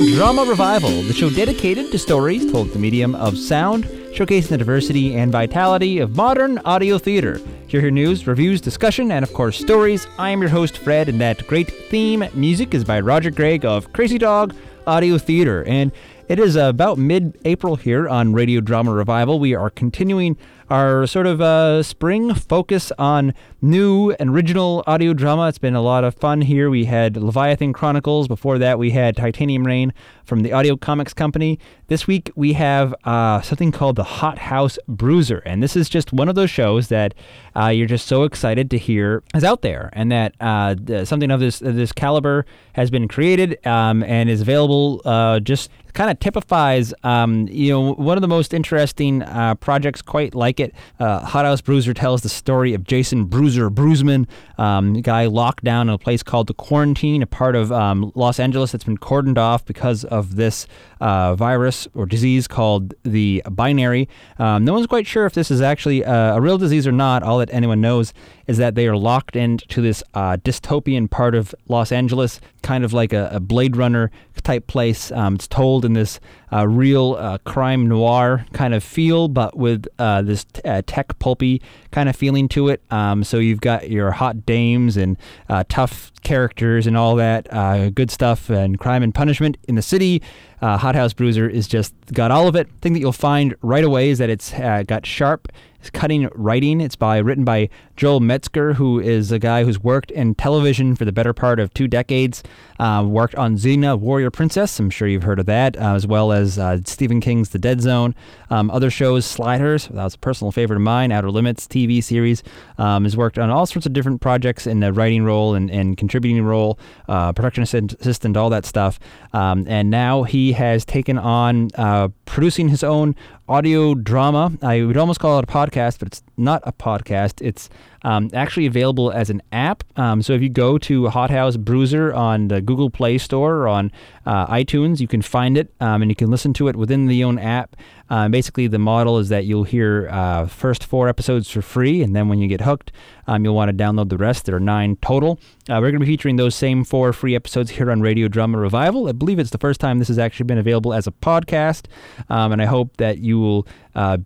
[0.00, 5.14] Drama Revival, the show dedicated to stories told the medium of sound, showcasing the diversity
[5.14, 7.38] and vitality of modern audio theater.
[7.66, 10.06] Here hear news, reviews, discussion, and of course stories.
[10.18, 13.92] I am your host Fred, and that great theme music is by Roger Gregg of
[13.92, 14.54] Crazy Dog
[14.86, 15.64] Audio Theater.
[15.64, 15.92] And
[16.28, 19.38] it is about mid-April here on Radio Drama Revival.
[19.38, 20.38] We are continuing
[20.70, 25.48] our sort of uh, spring focus on new and original audio drama.
[25.48, 26.70] It's been a lot of fun here.
[26.70, 28.28] We had Leviathan Chronicles.
[28.28, 29.92] Before that, we had Titanium Rain
[30.24, 31.58] from the Audio Comics Company.
[31.88, 35.38] This week, we have uh, something called the Hot House Bruiser.
[35.44, 37.14] And this is just one of those shows that
[37.56, 41.40] uh, you're just so excited to hear is out there and that uh, something of
[41.40, 46.94] this, this caliber has been created um, and is available uh, just kind of typifies,
[47.02, 50.74] um, you know, one of the most interesting uh, projects quite like it.
[50.98, 55.88] Uh, Hot House Bruiser tells the story of Jason Bruiser Bruisman, um, guy locked down
[55.88, 59.38] in a place called the Quarantine, a part of um, Los Angeles that's been cordoned
[59.38, 60.66] off because of this
[61.00, 64.08] uh, virus or disease called the binary.
[64.38, 67.22] Um, no one's quite sure if this is actually a, a real disease or not.
[67.22, 68.12] All that anyone knows
[68.50, 72.92] is that they are locked into this uh, dystopian part of Los Angeles, kind of
[72.92, 74.10] like a, a Blade Runner
[74.42, 75.12] type place.
[75.12, 76.18] Um, it's told in this
[76.52, 81.16] uh, real uh, crime noir kind of feel, but with uh, this t- uh, tech
[81.20, 82.82] pulpy kind of feeling to it.
[82.90, 85.16] Um, so you've got your hot dames and
[85.48, 87.48] uh, tough characters and all that
[87.94, 90.22] good stuff and crime and punishment in the city.
[90.60, 92.68] Hot House Bruiser is just got all of it.
[92.82, 95.48] thing that you'll find right away is that it's got sharp
[95.88, 96.82] cutting writing.
[96.82, 97.70] It's by written by
[98.00, 101.74] Joel Metzger, who is a guy who's worked in television for the better part of
[101.74, 102.42] two decades.
[102.78, 104.80] Uh, worked on Xena, Warrior Princess.
[104.80, 107.82] I'm sure you've heard of that, uh, as well as uh, Stephen King's The Dead
[107.82, 108.14] Zone.
[108.48, 111.12] Um, other shows, Sliders, that was a personal favorite of mine.
[111.12, 112.42] Outer Limits TV series.
[112.78, 115.98] Um, has worked on all sorts of different projects in the writing role and, and
[115.98, 118.98] contributing role, uh, production assistant, all that stuff.
[119.34, 123.14] Um, and now he has taken on uh, producing his own
[123.50, 124.52] audio drama.
[124.62, 127.44] I would almost call it a podcast, but it's not a podcast.
[127.44, 127.68] It's
[128.02, 129.84] um, actually available as an app.
[129.96, 133.68] Um, so if you go to Hot House Bruiser on the Google Play Store or
[133.68, 133.92] on
[134.26, 137.24] uh, iTunes, you can find it um, and you can listen to it within the
[137.24, 137.76] own app.
[138.10, 142.14] Uh, basically, the model is that you'll hear uh, first four episodes for free, and
[142.14, 142.90] then when you get hooked,
[143.28, 144.46] um, you'll want to download the rest.
[144.46, 145.38] There are nine total.
[145.68, 148.58] Uh, we're going to be featuring those same four free episodes here on Radio Drama
[148.58, 149.08] Revival.
[149.08, 151.86] I believe it's the first time this has actually been available as a podcast,
[152.28, 154.18] um, and I hope that you will uh,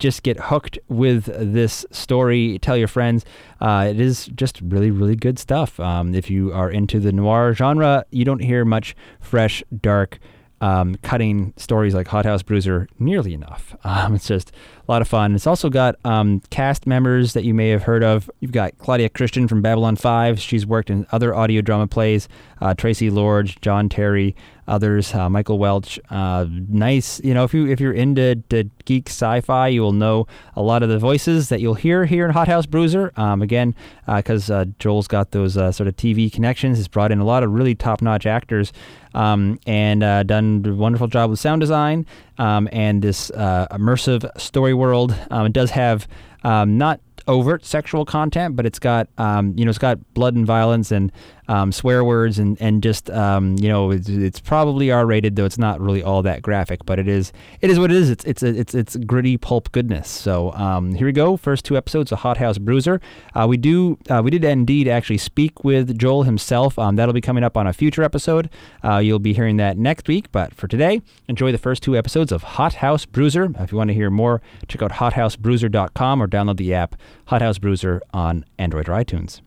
[0.00, 2.58] just get hooked with this story.
[2.58, 3.17] Tell your friends.
[3.60, 5.78] Uh, it is just really, really good stuff.
[5.80, 10.18] Um, if you are into the noir genre, you don't hear much fresh, dark
[10.60, 13.74] um, cutting stories like Hot House Bruiser nearly enough.
[13.84, 14.52] Um, it's just
[14.88, 15.34] a lot of fun.
[15.34, 18.30] It's also got um, cast members that you may have heard of.
[18.40, 20.40] You've got Claudia Christian from Babylon 5.
[20.40, 22.26] She's worked in other audio drama plays.
[22.60, 24.34] Uh, Traci Lords, John Terry,
[24.68, 25.98] others, uh, Michael Welch.
[26.10, 28.42] Uh, nice, you know, if you if you're into
[28.84, 32.30] geek sci-fi, you will know a lot of the voices that you'll hear here in
[32.32, 33.12] Hot House Bruiser.
[33.16, 33.74] Um, again,
[34.06, 37.24] because uh, uh, Joel's got those uh, sort of TV connections, has brought in a
[37.24, 38.72] lot of really top-notch actors
[39.14, 42.06] um, and uh, done a wonderful job with sound design
[42.38, 45.14] um, and this immersive story world.
[45.30, 46.08] Um, it does have
[46.44, 50.46] um, not overt sexual content, but it's got um, you know it's got blood and
[50.46, 51.12] violence and
[51.48, 55.44] um, swear words and and just um, you know it's, it's, probably R rated though
[55.44, 58.10] it's not really all that graphic, but it is it is what it is.
[58.10, 60.08] It's it's it's it's gritty pulp goodness.
[60.08, 61.36] So um, here we go.
[61.36, 63.00] First two episodes of Hot House Bruiser.
[63.34, 66.78] Uh, we do uh, we did indeed actually speak with Joel himself.
[66.78, 68.50] Um, that'll be coming up on a future episode.
[68.84, 70.30] Uh, you'll be hearing that next week.
[70.32, 73.48] But for today, enjoy the first two episodes of Hot House Bruiser.
[73.58, 76.96] If you want to hear more, check out HotHouseBruiser.com or download the app
[77.26, 79.40] Hot House Bruiser on Android or iTunes.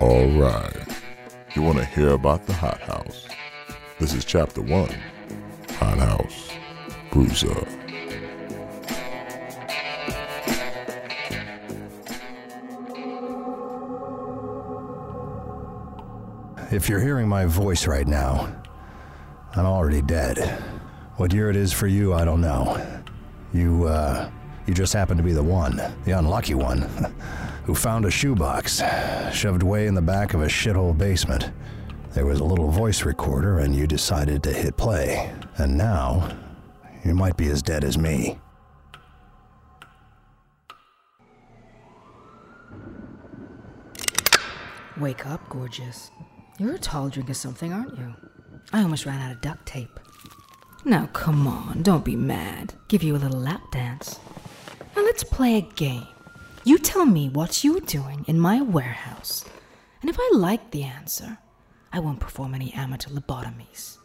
[0.00, 0.72] All right.
[1.54, 3.28] You want to hear about the Hot House?
[3.98, 4.88] This is Chapter 1
[5.78, 6.50] Hot House
[7.12, 7.66] Bruiser.
[16.72, 18.62] If you're hearing my voice right now,
[19.54, 20.38] I'm already dead.
[21.16, 23.02] What year it is for you, I don't know.
[23.52, 24.30] You, uh,
[24.70, 26.82] you just happen to be the one, the unlucky one,
[27.64, 28.80] who found a shoebox
[29.32, 31.50] shoved way in the back of a shithole basement.
[32.12, 35.34] There was a little voice recorder, and you decided to hit play.
[35.56, 36.36] And now,
[37.04, 38.38] you might be as dead as me.
[45.00, 46.12] Wake up, gorgeous.
[46.60, 48.14] You're a tall drink of something, aren't you?
[48.72, 49.98] I almost ran out of duct tape.
[50.84, 52.74] Now, come on, don't be mad.
[52.86, 54.20] Give you a little lap dance.
[54.96, 56.06] Now, let's play a game.
[56.64, 59.44] You tell me what you're doing in my warehouse.
[60.00, 61.38] And if I like the answer,
[61.92, 63.96] I won't perform any amateur lobotomies.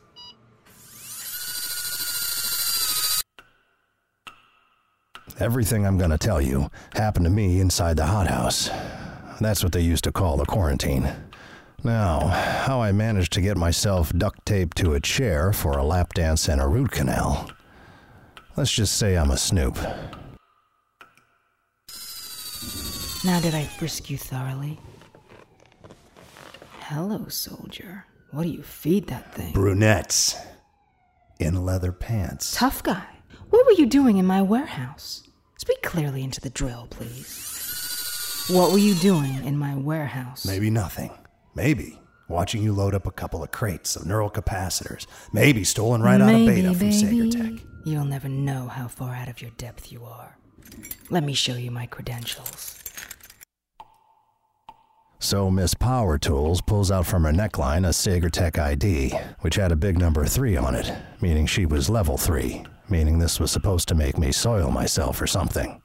[5.39, 8.69] Everything I'm gonna tell you happened to me inside the hothouse.
[9.41, 11.11] That's what they used to call the quarantine.
[11.83, 12.27] Now,
[12.65, 16.47] how I managed to get myself duct taped to a chair for a lap dance
[16.47, 17.49] and a root canal.
[18.55, 19.77] Let's just say I'm a snoop.
[23.25, 24.79] Now, did I frisk you thoroughly?
[26.81, 28.05] Hello, soldier.
[28.29, 29.51] What do you feed that thing?
[29.51, 30.35] Brunettes.
[31.39, 32.53] In leather pants.
[32.55, 33.07] Tough guy.
[33.49, 35.23] What were you doing in my warehouse?
[35.57, 38.45] Speak clearly into the drill, please.
[38.47, 40.45] What were you doing in my warehouse?
[40.45, 41.09] Maybe nothing.
[41.55, 41.99] Maybe
[42.29, 45.07] watching you load up a couple of crates of neural capacitors.
[45.33, 47.31] Maybe stolen right out of Maybe, beta from baby.
[47.31, 47.61] Sagertech.
[47.85, 50.37] You'll never know how far out of your depth you are.
[51.09, 52.84] Let me show you my credentials.
[55.19, 59.75] So Miss Power Tools pulls out from her neckline a Sagertech ID, which had a
[59.75, 60.91] big number 3 on it,
[61.21, 65.27] meaning she was level 3, meaning this was supposed to make me soil myself or
[65.27, 65.81] something.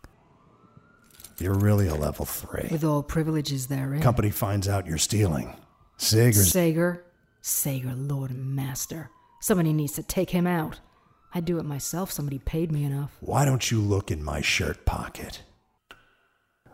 [1.38, 2.68] You're really a level 3.
[2.70, 4.00] With all privileges therein.
[4.00, 4.02] Eh?
[4.02, 5.56] Company finds out you're stealing.
[5.96, 7.04] Sager's Sager.
[7.40, 9.10] Sager, Lord and Master.
[9.40, 10.80] Somebody needs to take him out.
[11.32, 13.16] I'd do it myself, somebody paid me enough.
[13.20, 15.42] Why don't you look in my shirt pocket?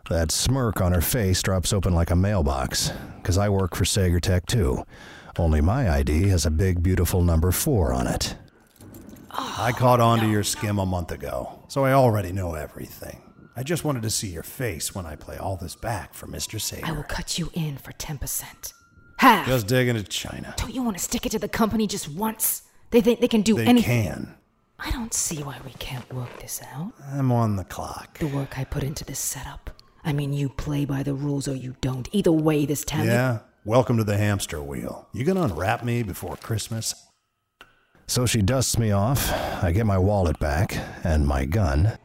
[0.09, 4.45] That smirk on her face drops open like a mailbox, because I work for Sagertech
[4.45, 4.85] too.
[5.37, 8.35] Only my ID has a big, beautiful number four on it.
[9.29, 13.21] I caught on to your skim a month ago, so I already know everything.
[13.55, 16.59] I just wanted to see your face when I play all this back for Mr.
[16.61, 16.85] Sager.
[16.85, 18.73] I will cut you in for 10%.
[19.17, 19.47] Half!
[19.47, 20.53] Just digging to China.
[20.57, 22.61] Don't you want to stick it to the company just once?
[22.91, 24.03] They think they can do They anything.
[24.03, 24.35] They can.
[24.79, 26.93] I don't see why we can't work this out.
[27.11, 28.19] I'm on the clock.
[28.19, 29.71] The work I put into this setup.
[30.07, 32.07] I mean, you play by the rules or you don't.
[32.13, 33.07] Either way, this town.
[33.07, 33.39] Yeah?
[33.65, 35.05] Welcome to the hamster wheel.
[35.11, 36.95] You gonna unwrap me before Christmas?
[38.07, 39.29] So she dusts me off.
[39.61, 41.97] I get my wallet back and my gun.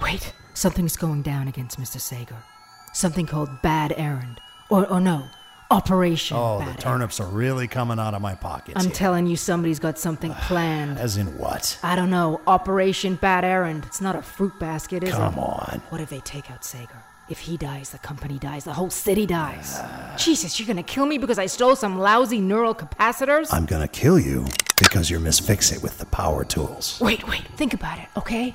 [0.00, 1.98] Wait, something's going down against Mr.
[1.98, 2.44] Sager.
[2.92, 4.40] Something called Bad Errand.
[4.70, 5.24] Or, or no,
[5.70, 8.76] Operation Oh, the turnips are really coming out of my pockets.
[8.78, 8.94] I'm here.
[8.94, 10.98] telling you, somebody's got something planned.
[10.98, 11.78] As in what?
[11.82, 12.40] I don't know.
[12.46, 13.84] Operation Bad Errand.
[13.86, 15.34] It's not a fruit basket, is Come it?
[15.36, 15.82] Come on.
[15.88, 17.02] What if they take out Sager?
[17.30, 19.80] If he dies, the company dies, the whole city dies.
[20.18, 23.48] Jesus, you're gonna kill me because I stole some lousy neural capacitors?
[23.52, 24.44] I'm gonna kill you
[24.78, 26.98] because you're Miss Fix It with the power tools.
[27.00, 28.54] Wait, wait, think about it, okay?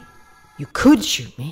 [0.60, 1.52] You could shoot me.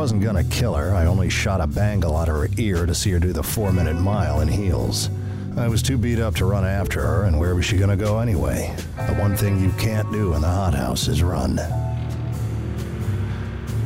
[0.00, 3.10] Wasn't gonna kill her, I only shot a bangle out of her ear to see
[3.10, 5.10] her do the four minute mile in heels.
[5.58, 8.18] I was too beat up to run after her, and where was she gonna go
[8.18, 8.74] anyway?
[8.96, 11.60] The one thing you can't do in the hothouse is run.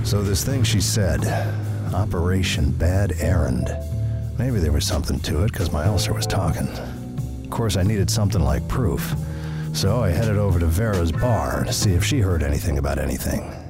[0.04, 1.26] So, this thing she said
[1.92, 3.76] Operation Bad Errand.
[4.38, 6.68] Maybe there was something to it, because my ulcer was talking.
[7.42, 9.16] Of course, I needed something like proof.
[9.73, 13.63] So, I headed over to Vera's bar to see if she heard anything about anything.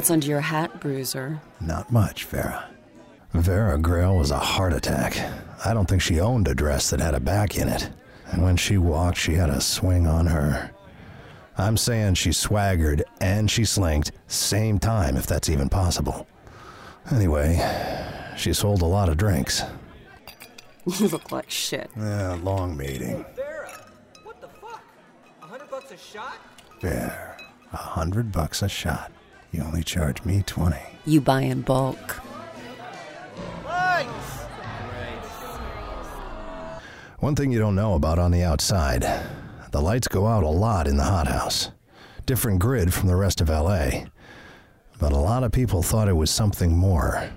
[0.00, 1.42] What's under your hat, Bruiser?
[1.60, 2.70] Not much, Vera.
[3.34, 5.14] Vera Grail was a heart attack.
[5.62, 7.90] I don't think she owned a dress that had a back in it.
[8.32, 10.70] And when she walked, she had a swing on her.
[11.58, 16.26] I'm saying she swaggered and she slinked same time, if that's even possible.
[17.12, 17.58] Anyway,
[18.38, 19.62] she sold a lot of drinks.
[20.98, 21.90] You look like shit.
[21.94, 23.22] Yeah, long meeting.
[23.36, 23.84] Vera,
[24.24, 24.82] what the fuck?
[25.42, 26.38] A hundred bucks a shot?
[26.80, 27.36] There,
[27.70, 29.12] a hundred bucks a shot.
[29.52, 30.82] You only charge me twenty.
[31.06, 32.20] You buy in bulk.
[37.18, 39.04] One thing you don't know about on the outside
[39.70, 41.70] the lights go out a lot in the hothouse.
[42.26, 44.06] Different grid from the rest of LA.
[44.98, 47.30] But a lot of people thought it was something more.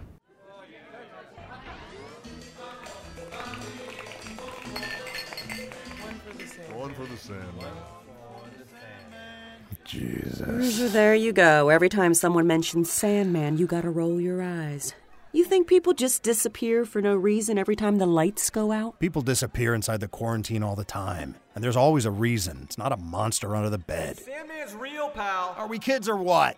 [9.94, 10.40] Jesus.
[10.40, 11.70] Bruiser, there you go.
[11.70, 14.94] Every time someone mentions Sandman, you gotta roll your eyes.
[15.36, 19.00] You think people just disappear for no reason every time the lights go out?
[19.00, 21.36] People disappear inside the quarantine all the time.
[21.56, 22.60] And there's always a reason.
[22.64, 24.20] It's not a monster under the bed.
[24.20, 25.56] Sandman's real, pal.
[25.58, 26.56] Are we kids or what?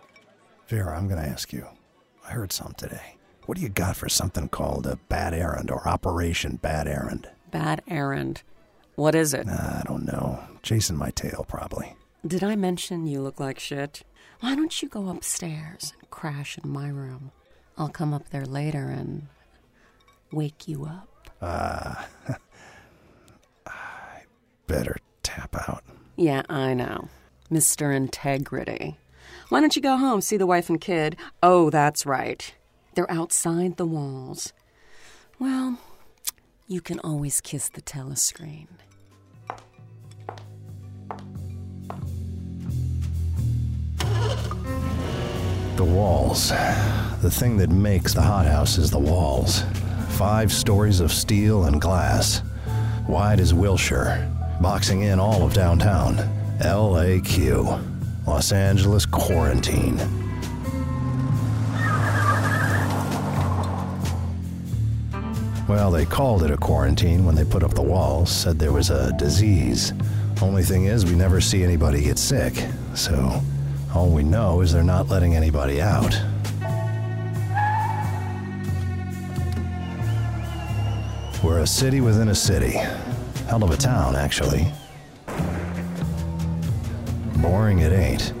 [0.68, 1.66] Vera, I'm going to ask you.
[2.28, 3.16] I heard some today.
[3.46, 7.30] What do you got for something called a bad errand or Operation Bad Errand?
[7.50, 8.42] Bad errand.
[8.96, 9.48] What is it?
[9.48, 10.42] I don't know.
[10.62, 11.94] Chasing my tail, probably.
[12.26, 14.02] Did I mention you look like shit?
[14.40, 17.30] Why don't you go upstairs and crash in my room?
[17.78, 19.28] I'll come up there later and
[20.32, 21.30] wake you up.
[21.40, 22.04] Uh
[23.66, 24.22] I
[24.66, 25.84] better tap out.
[26.16, 27.08] Yeah, I know.
[27.50, 27.94] Mr.
[27.94, 28.96] Integrity.
[29.48, 31.16] Why don't you go home, see the wife and kid?
[31.42, 32.52] Oh, that's right.
[32.94, 34.52] They're outside the walls.
[35.38, 35.78] Well,
[36.66, 38.66] you can always kiss the telescreen.
[45.76, 46.48] The walls.
[47.20, 49.62] The thing that makes the hothouse is the walls.
[50.10, 52.40] Five stories of steel and glass.
[53.06, 54.32] Wide as Wilshire.
[54.58, 56.16] Boxing in all of downtown.
[56.60, 57.78] LAQ.
[58.26, 59.98] Los Angeles Quarantine.
[65.68, 68.88] Well, they called it a quarantine when they put up the walls, said there was
[68.88, 69.92] a disease.
[70.40, 72.54] Only thing is, we never see anybody get sick,
[72.94, 73.42] so
[73.96, 76.14] all we know is they're not letting anybody out.
[81.42, 82.72] We're a city within a city.
[83.48, 84.70] Hell of a town, actually.
[87.36, 88.34] Boring it ain't.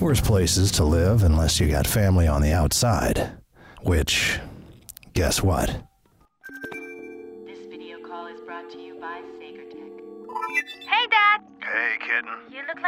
[0.00, 3.32] Worst places to live unless you got family on the outside.
[3.82, 4.38] Which,
[5.12, 5.89] guess what?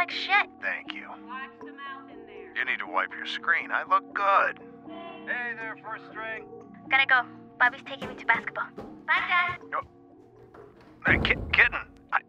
[0.03, 0.47] Like shit.
[0.59, 1.07] Thank you.
[1.07, 2.51] Watch the mouth in there.
[2.59, 3.71] You need to wipe your screen.
[3.71, 4.59] I look good.
[5.23, 6.43] Hey there, first string.
[6.91, 7.23] Gotta go.
[7.55, 8.67] Bobby's taking me to basketball.
[9.07, 9.63] Bye, Dad.
[9.71, 9.79] No.
[11.07, 11.79] Hey, ki- kitten.
[12.11, 12.19] I,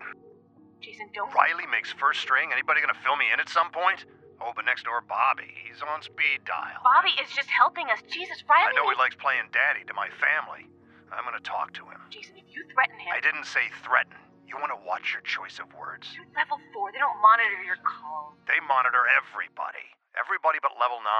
[0.78, 1.34] Jason, don't.
[1.34, 2.54] Riley makes first string.
[2.54, 4.06] Anybody gonna fill me in at some point?
[4.38, 5.50] Oh, but next door, Bobby.
[5.66, 6.78] He's on speed dial.
[6.86, 7.98] Bobby is just helping us.
[8.06, 8.70] Jesus, Riley.
[8.70, 10.70] I know he likes playing daddy to my family.
[11.10, 11.98] I'm gonna talk to him.
[12.10, 13.10] Jason, if you threaten him.
[13.10, 14.14] I didn't say threaten.
[14.54, 16.06] You wanna watch your choice of words.
[16.14, 16.94] You're level four.
[16.94, 18.38] They don't monitor your calls.
[18.46, 19.82] They monitor everybody.
[20.14, 21.10] Everybody but level 9.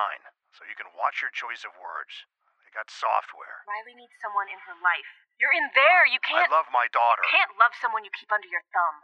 [0.55, 2.15] So you can watch your choice of words.
[2.63, 3.67] They got software.
[3.67, 5.11] Riley needs someone in her life.
[5.43, 6.07] You're in there.
[6.07, 6.47] You can't.
[6.47, 7.27] I love my daughter.
[7.27, 9.03] Can't love someone you keep under your thumb.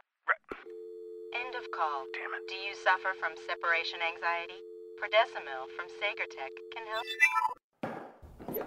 [1.35, 2.07] End of call.
[2.15, 2.47] Damn it.
[2.47, 4.63] Do you suffer from separation anxiety?
[4.95, 7.03] Prodecimil from Sagertech can help.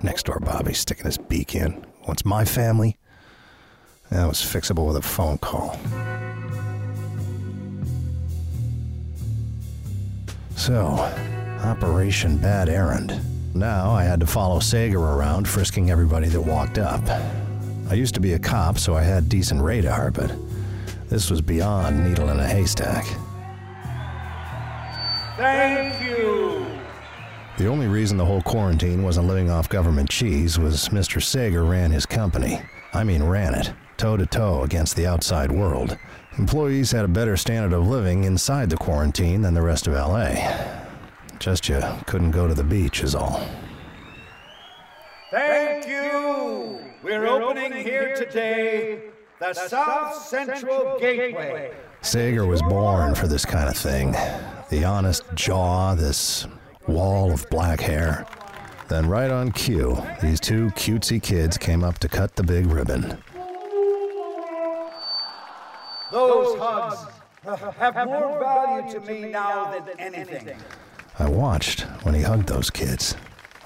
[0.05, 1.89] Next door, Bobby sticking his beak in.
[2.05, 3.01] Wants my family?
[4.15, 5.77] That was fixable with a phone call.
[10.55, 10.91] So,
[11.65, 13.21] Operation Bad Errand.
[13.57, 17.03] Now I had to follow Sager around, frisking everybody that walked up.
[17.91, 20.33] I used to be a cop, so I had decent radar, but
[21.09, 23.05] this was beyond needle in a haystack.
[25.37, 26.65] Thank you.
[27.59, 31.21] The only reason the whole quarantine wasn't living off government cheese was Mr.
[31.21, 32.63] Sager ran his company.
[32.93, 33.73] I mean, ran it,
[34.05, 35.97] toe to toe against the outside world.
[36.37, 40.35] Employees had a better standard of living inside the quarantine than the rest of LA.
[41.39, 43.49] Just you couldn't go to the beach, is all.
[45.31, 46.81] Thank you.
[47.03, 49.05] We're opening here today
[49.41, 51.73] the South Central Gateway.
[52.03, 54.13] Sager was born for this kind of thing.
[54.69, 56.47] The honest jaw, this
[56.87, 58.27] wall of black hair.
[58.89, 63.17] Then, right on cue, these two cutesy kids came up to cut the big ribbon.
[66.15, 67.07] Those hugs
[67.43, 70.57] have more value to me now than anything.
[71.19, 73.17] I watched when he hugged those kids.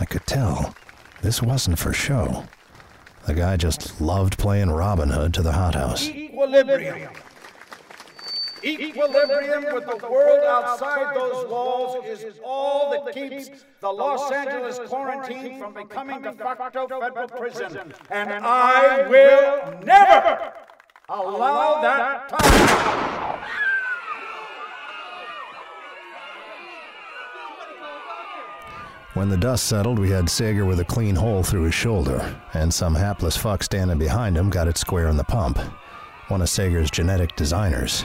[0.00, 0.74] I could tell
[1.20, 2.44] this wasn't for show.
[3.26, 6.08] The guy just loved playing Robin Hood to the hothouse.
[6.08, 7.10] Equilibrium.
[8.64, 15.58] Equilibrium with the world outside those walls is all that keeps the Los Angeles quarantine
[15.58, 17.92] from becoming de facto federal prison.
[18.08, 20.54] And I will never
[21.08, 22.78] allow that to happen.
[29.14, 32.72] When the dust settled, we had Sager with a clean hole through his shoulder, and
[32.72, 35.58] some hapless fuck standing behind him got it square in the pump.
[36.28, 38.04] One of Sager's genetic designers.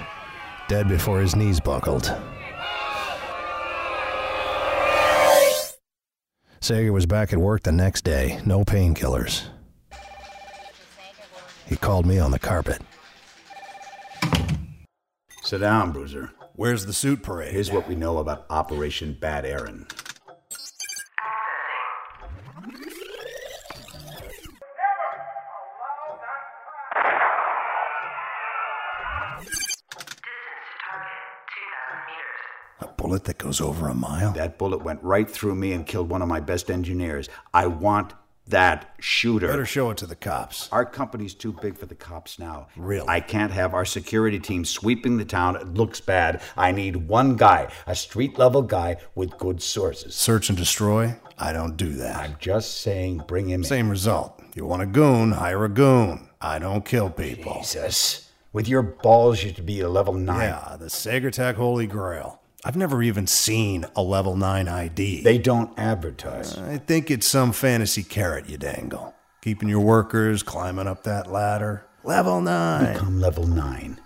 [0.67, 2.15] Dead before his knees buckled.
[6.61, 9.43] Sager was back at work the next day, no painkillers.
[11.67, 12.81] He called me on the carpet.
[15.43, 16.31] Sit down, Bruiser.
[16.55, 17.51] Where's the suit parade?
[17.51, 19.85] Here's what we know about Operation Bad Aaron.
[32.79, 34.31] A bullet that goes over a mile?
[34.31, 37.29] That bullet went right through me and killed one of my best engineers.
[37.53, 38.13] I want
[38.47, 39.47] that shooter.
[39.47, 40.69] Better show it to the cops.
[40.71, 42.67] Our company's too big for the cops now.
[42.75, 43.07] Really?
[43.07, 45.55] I can't have our security team sweeping the town.
[45.55, 46.41] It looks bad.
[46.57, 50.15] I need one guy, a street level guy with good sources.
[50.15, 51.15] Search and destroy?
[51.37, 52.17] I don't do that.
[52.17, 54.41] I'm just saying, bring him Same result.
[54.55, 56.29] You want a goon, hire a goon.
[56.39, 57.55] I don't kill people.
[57.59, 58.29] Jesus.
[58.51, 60.49] With your balls, you should be a level nine.
[60.49, 62.39] Yeah, the Sagertech Holy Grail.
[62.65, 65.21] I've never even seen a level 9 ID.
[65.21, 66.57] They don't advertise.
[66.57, 69.13] Uh, I think it's some fantasy carrot you dangle.
[69.41, 71.85] Keeping your workers climbing up that ladder.
[72.05, 72.93] Level 9.
[72.93, 73.99] Become level nine.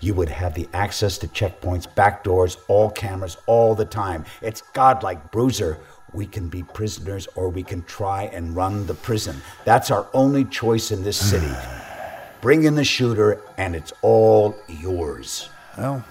[0.00, 4.24] You would have the access to checkpoints, back doors, all cameras, all the time.
[4.40, 5.78] It's godlike, Bruiser.
[6.12, 9.40] We can be prisoners or we can try and run the prison.
[9.64, 11.52] That's our only choice in this city.
[12.40, 15.48] Bring in the shooter, and it's all yours.
[15.76, 16.04] Well,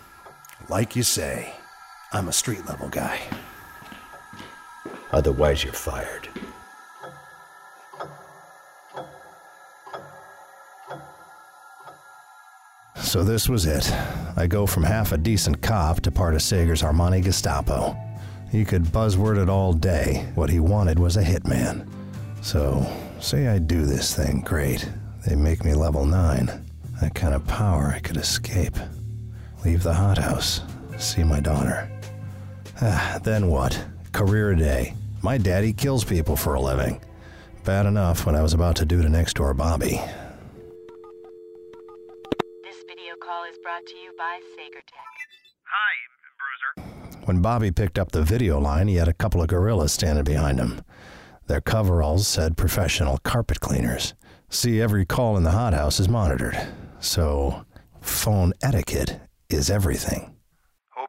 [0.68, 1.54] like you say,
[2.14, 3.20] I'm a street level guy.
[5.12, 6.30] Otherwise, you're fired.
[13.02, 13.90] So this was it.
[14.36, 17.96] I go from half a decent cop to part of Sager's Armani Gestapo.
[18.52, 20.30] He could buzzword it all day.
[20.36, 21.88] What he wanted was a hitman.
[22.42, 22.86] So,
[23.20, 24.90] say I do this thing, great.
[25.26, 26.66] They make me level 9.
[27.02, 28.76] That kind of power I could escape.
[29.64, 30.62] Leave the hothouse.
[30.98, 31.90] See my daughter.
[32.82, 33.86] Ah, then what?
[34.12, 34.96] Career day.
[35.22, 37.02] My daddy kills people for a living.
[37.64, 40.02] Bad enough when I was about to do to next door Bobby.
[42.64, 44.92] This video call is brought to you by Sagertech.
[45.72, 45.96] Hi,
[46.76, 47.26] Bruiser.
[47.26, 50.60] When Bobby picked up the video line, he had a couple of gorillas standing behind
[50.60, 50.82] him.
[51.48, 54.16] Their coveralls said professional carpet cleaners.
[54.50, 56.58] See, every call in the hothouse is monitored.
[57.00, 57.66] So,
[58.02, 60.35] phone etiquette is everything.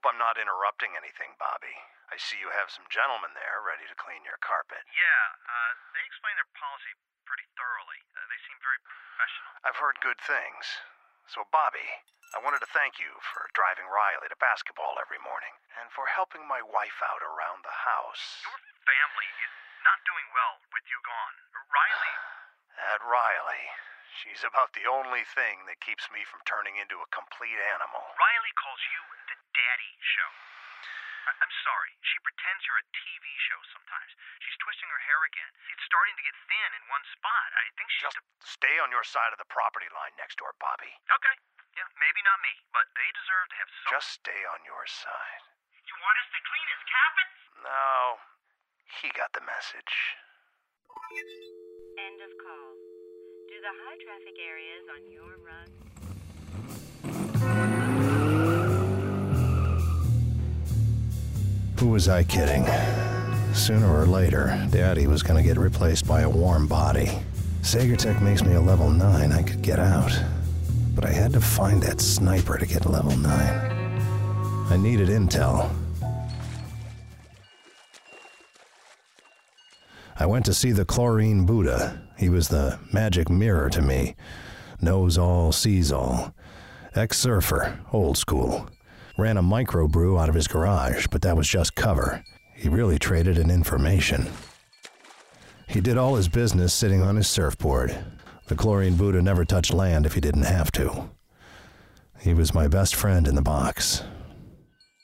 [0.06, 1.74] I'm not interrupting anything, Bobby.
[2.06, 4.86] I see you have some gentlemen there ready to clean your carpet.
[4.94, 6.94] Yeah, uh, they explain their policy
[7.26, 7.98] pretty thoroughly.
[8.14, 9.50] Uh, they seem very professional.
[9.66, 10.62] I've heard good things.
[11.26, 11.82] So, Bobby,
[12.30, 16.46] I wanted to thank you for driving Riley to basketball every morning and for helping
[16.46, 18.46] my wife out around the house.
[18.46, 21.36] Your family is not doing well with you gone.
[21.66, 22.14] Riley,
[22.78, 23.64] That Riley,
[24.22, 28.04] she's about the only thing that keeps me from turning into a complete animal.
[28.14, 29.00] Riley calls you
[29.32, 30.30] the daddy show.
[31.26, 31.92] I- I'm sorry.
[32.04, 34.10] She pretends you're a TV show sometimes.
[34.44, 35.50] She's twisting her hair again.
[35.74, 37.48] It's starting to get thin in one spot.
[37.56, 38.06] I think she's.
[38.06, 40.92] Just stay on your side of the property line next door, Bobby.
[41.10, 41.34] Okay.
[41.74, 43.90] Yeah, maybe not me, but they deserve to have some.
[44.00, 45.42] Just stay on your side.
[45.84, 47.28] You want us to clean his carpet?
[47.66, 48.20] No,
[49.02, 49.94] he got the message.
[51.98, 52.70] End of call.
[53.50, 55.68] Do the high traffic areas on your run
[61.78, 62.64] Who was I kidding?
[63.54, 67.10] Sooner or later, Daddy was to get replaced by a warm body.
[67.60, 70.10] Sagertech makes me a level 9, I could get out.
[70.94, 73.30] But I had to find that sniper to get level 9.
[74.70, 75.70] I needed intel.
[80.18, 82.02] I went to see the chlorine Buddha.
[82.16, 84.16] He was the magic mirror to me.
[84.80, 86.34] Knows all, sees all.
[86.94, 88.70] Ex surfer, old school.
[89.18, 92.22] Ran a microbrew out of his garage, but that was just cover.
[92.54, 94.28] He really traded in information.
[95.68, 97.96] He did all his business sitting on his surfboard.
[98.46, 101.10] The chlorine Buddha never touched land if he didn't have to.
[102.20, 104.02] He was my best friend in the box.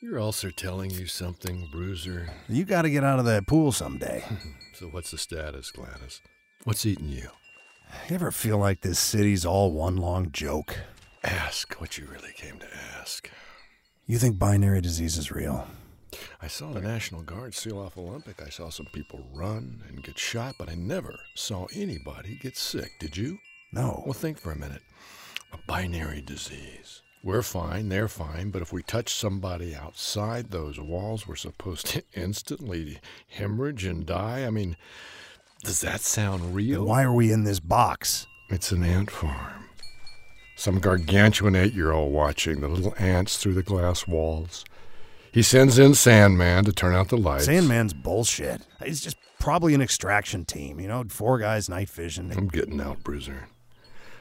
[0.01, 2.29] Your ulcer telling you something, Bruiser?
[2.49, 4.25] You gotta get out of that pool someday.
[4.75, 6.21] So what's the status, Gladys?
[6.65, 7.29] What's eating you?
[8.09, 10.77] You ever feel like this city's all one long joke?
[11.23, 12.67] Ask what you really came to
[12.99, 13.31] ask.
[14.05, 15.65] You think binary disease is real?
[16.41, 18.43] I saw the National Guard seal off Olympic.
[18.43, 22.99] I saw some people run and get shot, but I never saw anybody get sick.
[22.99, 23.39] Did you?
[23.73, 24.03] No.
[24.05, 24.83] Well, think for a minute.
[25.53, 27.03] A binary disease.
[27.23, 32.03] We're fine, they're fine, but if we touch somebody outside those walls, we're supposed to
[32.15, 34.45] instantly hemorrhage and die.
[34.45, 34.77] I mean,
[35.63, 36.81] does that sound real?
[36.81, 38.27] Then why are we in this box?
[38.51, 39.69] It's an ant farm.
[40.63, 44.65] Some gargantuan eight year old watching the little ants through the glass walls.
[45.33, 47.47] He sends in Sandman to turn out the lights.
[47.47, 48.63] Sandman's bullshit.
[48.81, 52.31] He's just probably an extraction team, you know, four guys, night vision.
[52.31, 53.49] I'm getting out, Bruiser.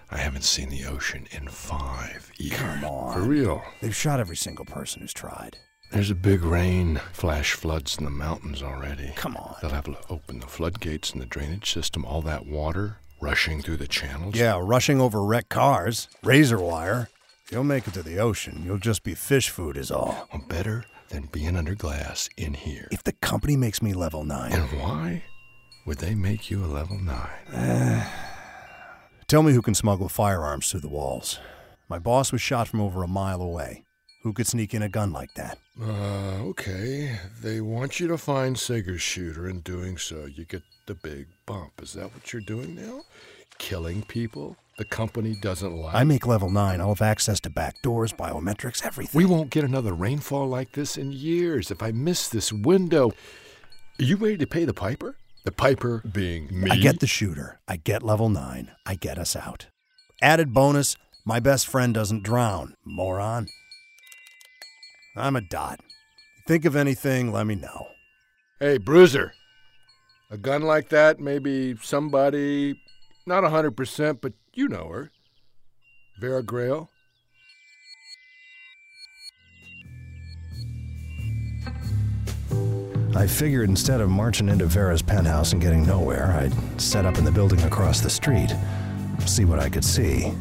[0.10, 2.58] I haven't seen the ocean in five years.
[2.58, 3.14] Come on.
[3.14, 3.62] For real.
[3.80, 5.58] They've shot every single person who's tried.
[5.92, 9.14] There's a big rain, flash floods in the mountains already.
[9.16, 9.58] Come on.
[9.62, 12.04] They'll have to open the floodgates in the drainage system.
[12.04, 14.36] All that water rushing through the channels.
[14.36, 17.10] Yeah, rushing over wrecked cars, razor wire.
[17.50, 20.28] You'll make it to the ocean, you'll just be fish food, is all.
[20.34, 22.88] Well, better than being under glass in here.
[22.92, 24.52] If the company makes me level 9.
[24.52, 25.24] And why
[25.86, 28.08] would they make you a level 9?
[29.28, 31.40] Tell me who can smuggle firearms through the walls.
[31.90, 33.84] My boss was shot from over a mile away.
[34.22, 35.58] Who could sneak in a gun like that?
[35.82, 37.18] Uh, okay.
[37.42, 39.50] They want you to find Sager's shooter.
[39.50, 41.82] In doing so, you get the big bump.
[41.82, 43.02] Is that what you're doing now?
[43.58, 44.58] Killing people?
[44.78, 45.96] The company doesn't like.
[45.96, 46.82] I make level 9.
[46.82, 49.18] I'll have access to back doors, biometrics, everything.
[49.18, 51.72] We won't get another rainfall like this in years.
[51.72, 53.12] If I miss this window.
[54.00, 55.18] Are you ready to pay the piper?
[55.46, 56.70] The piper being me.
[56.72, 57.60] I get the shooter.
[57.68, 58.72] I get level 9.
[58.86, 59.68] I get us out.
[60.22, 62.76] Added bonus my best friend doesn't drown.
[62.84, 63.48] Moron.
[65.15, 65.80] I'm a dot.
[66.47, 67.88] Think of anything, let me know.
[68.60, 69.34] Hey, Bruiser.
[70.30, 72.82] A gun like that, maybe somebody,
[73.26, 75.12] not a 100%, but you know her.
[76.19, 76.89] Vera Grail.
[83.13, 87.26] I figured instead of marching into Vera's penthouse and getting nowhere, I'd set up in
[87.26, 88.56] the building across the street,
[89.26, 90.32] see what I could see.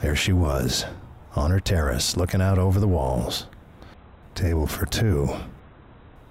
[0.00, 0.84] There she was,
[1.36, 3.46] on her terrace, looking out over the walls.
[4.34, 5.28] Table for two.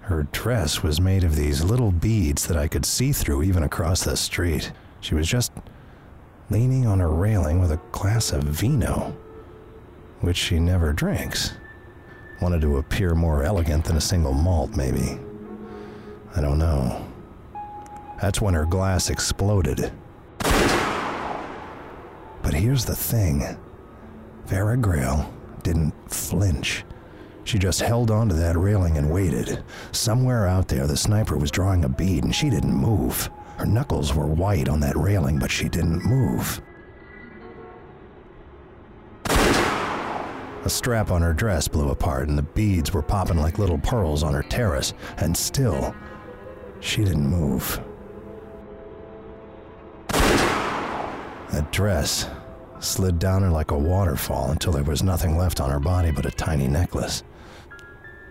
[0.02, 4.04] Her dress was made of these little beads that I could see through even across
[4.04, 4.72] the street.
[5.02, 5.52] She was just
[6.50, 9.15] leaning on a railing with a glass of vino,
[10.22, 11.54] which she never drinks.
[12.41, 15.20] Wanted to appear more elegant than a single malt, maybe.
[16.36, 17.04] I don't know.
[18.22, 19.91] That's when her glass exploded.
[20.39, 20.54] But
[22.54, 23.58] here's the thing
[24.47, 26.84] Vera Grail didn't flinch.
[27.43, 29.63] She just held onto that railing and waited.
[29.91, 33.29] Somewhere out there, the sniper was drawing a bead and she didn't move.
[33.58, 36.62] Her knuckles were white on that railing, but she didn't move.
[39.27, 44.23] A strap on her dress blew apart, and the beads were popping like little pearls
[44.23, 45.95] on her terrace, and still,
[46.79, 47.79] she didn't move.
[50.10, 52.27] That dress
[52.86, 56.26] slid down her like a waterfall until there was nothing left on her body but
[56.26, 57.24] a tiny necklace.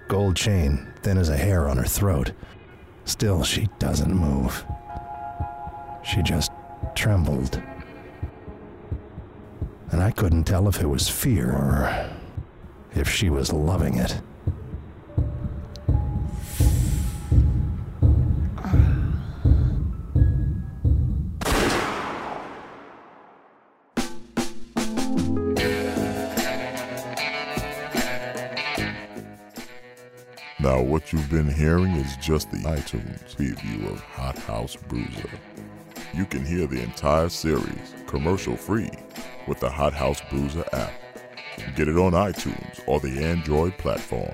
[0.09, 2.33] Gold chain, thin as a hair on her throat.
[3.05, 4.65] Still, she doesn't move.
[6.03, 6.53] She just
[6.95, 7.61] trembled.
[9.91, 12.11] And I couldn't tell if it was fear or
[12.95, 14.21] if she was loving it.
[30.65, 35.29] Now, what you've been hearing is just the iTunes preview of Hot House Bruiser.
[36.15, 38.89] You can hear the entire series commercial free
[39.47, 40.95] with the Hot House Bruiser app.
[41.77, 44.33] Get it on iTunes or the Android platform.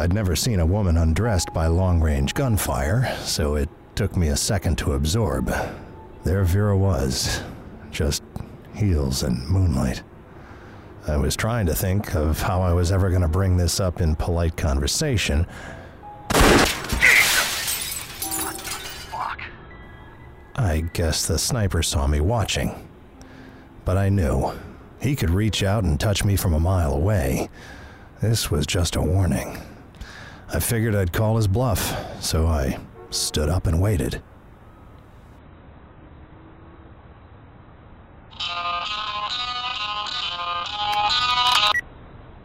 [0.00, 4.36] I'd never seen a woman undressed by long range gunfire, so it took me a
[4.36, 5.52] second to absorb.
[6.24, 7.42] There Vera was,
[7.90, 8.22] just
[8.74, 10.02] heels and moonlight.
[11.06, 14.00] I was trying to think of how I was ever going to bring this up
[14.00, 15.46] in polite conversation.
[20.56, 22.88] I guess the sniper saw me watching.
[23.84, 24.52] But I knew.
[24.98, 27.50] He could reach out and touch me from a mile away.
[28.22, 29.60] This was just a warning.
[30.52, 34.20] I figured I'd call his bluff, so I stood up and waited.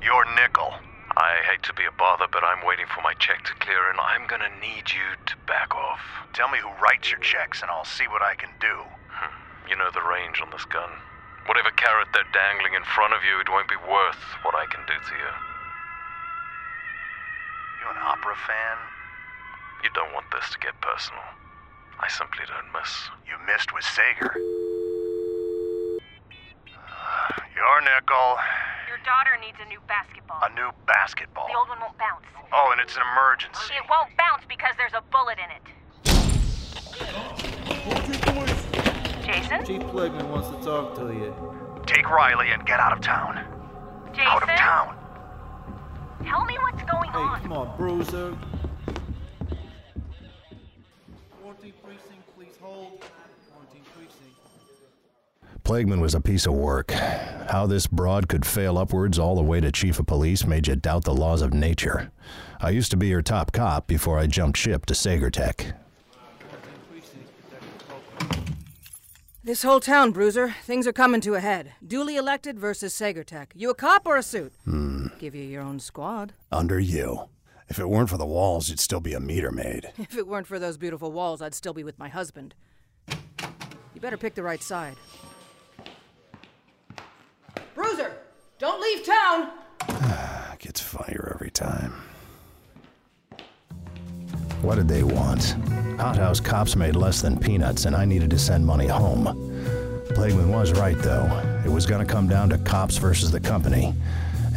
[0.04, 0.72] You're Nickel.
[1.18, 4.00] I hate to be a bother, but I'm waiting for my check to clear, and
[4.00, 6.02] I'm gonna need you to back off.
[6.34, 8.86] Tell me who writes your checks, and I'll see what I can do.
[9.10, 9.34] Hmm.
[9.68, 10.90] You know the range on this gun.
[11.48, 14.86] Whatever carrot they're dangling in front of you, it won't be worth what I can
[14.86, 15.55] do to you.
[17.86, 18.78] You an opera fan?
[19.84, 21.22] You don't want this to get personal.
[22.02, 22.90] I simply don't miss.
[23.30, 24.34] You missed with Sager.
[27.54, 28.42] You're Nickel.
[28.90, 30.42] Your daughter needs a new basketball.
[30.42, 31.46] A new basketball.
[31.46, 32.26] The old one won't bounce.
[32.52, 33.76] Oh, and it's an emergency.
[33.78, 35.62] It won't bounce because there's a bullet in it.
[39.22, 39.64] Jason?
[39.64, 41.36] Chief Pligman wants to talk to you.
[41.86, 43.46] Take Riley and get out of town.
[44.12, 44.26] Jason?
[44.26, 45.05] Out of town.
[46.36, 47.42] Tell me what's going Hey, on.
[47.44, 48.38] come on, Bruiser.
[51.42, 53.02] 14 precinct, please hold.
[53.54, 55.64] 14 precinct.
[55.64, 56.92] Plagueman was a piece of work.
[56.92, 60.76] How this broad could fail upwards all the way to chief of police made you
[60.76, 62.12] doubt the laws of nature.
[62.60, 65.72] I used to be your top cop before I jumped ship to Sagertech.
[69.46, 70.56] This whole town, Bruiser.
[70.64, 71.74] Things are coming to a head.
[71.86, 73.50] Duly elected versus Sagertech.
[73.54, 74.54] You a cop or a suit?
[74.66, 75.10] Hmm.
[75.20, 76.34] Give you your own squad.
[76.52, 77.30] Under you.
[77.70, 79.92] If it weren't for the walls, you'd still be a meter maid.
[80.00, 82.56] If it weren't for those beautiful walls, I'd still be with my husband.
[83.08, 84.96] You better pick the right side.
[87.76, 88.18] Bruiser,
[88.58, 89.52] don't leave town.
[90.58, 91.94] Gets funnier every time.
[94.62, 95.56] What did they want?
[96.00, 99.26] Hothouse cops made less than peanuts, and I needed to send money home.
[100.10, 101.26] Plagueman was right, though.
[101.66, 103.94] It was going to come down to cops versus the company,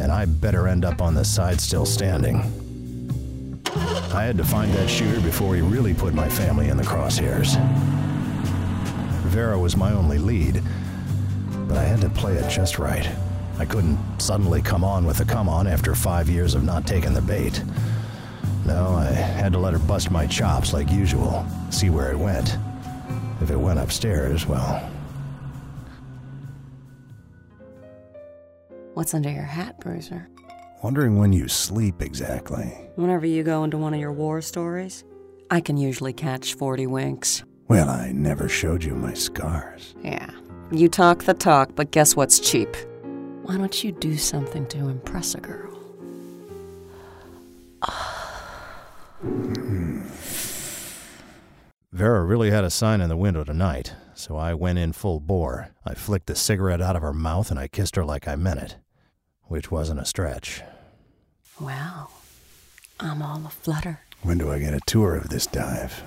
[0.01, 2.43] and I better end up on the side still standing.
[4.13, 7.57] I had to find that shooter before he really put my family in the crosshairs.
[9.29, 10.63] Vera was my only lead,
[11.69, 13.09] but I had to play it just right.
[13.59, 17.15] I couldn't suddenly come on with the come on after five years of not taking
[17.15, 17.63] the bait.
[18.69, 22.57] No, I had to let her bust my chops like usual, see where it went.
[23.41, 24.89] If it went upstairs, well,
[28.95, 30.29] What's under your hat, Bruiser?
[30.83, 32.67] wondering when you sleep exactly.
[32.97, 35.05] Whenever you go into one of your war stories,
[35.51, 37.45] I can usually catch 40 winks.
[37.69, 39.95] Well, I never showed you my scars.
[40.03, 40.31] Yeah.
[40.73, 42.69] You talk the talk, but guess what's cheap?
[43.43, 45.68] Why don't you do something to impress a girl?
[51.99, 55.71] Vera really had a sign in the window tonight, so I went in full bore.
[55.85, 58.61] I flicked the cigarette out of her mouth and I kissed her like I meant
[58.61, 58.77] it,
[59.47, 60.63] which wasn't a stretch.
[61.61, 62.13] Well,
[63.01, 63.99] I'm all aflutter.
[64.23, 66.05] When do I get a tour of this dive?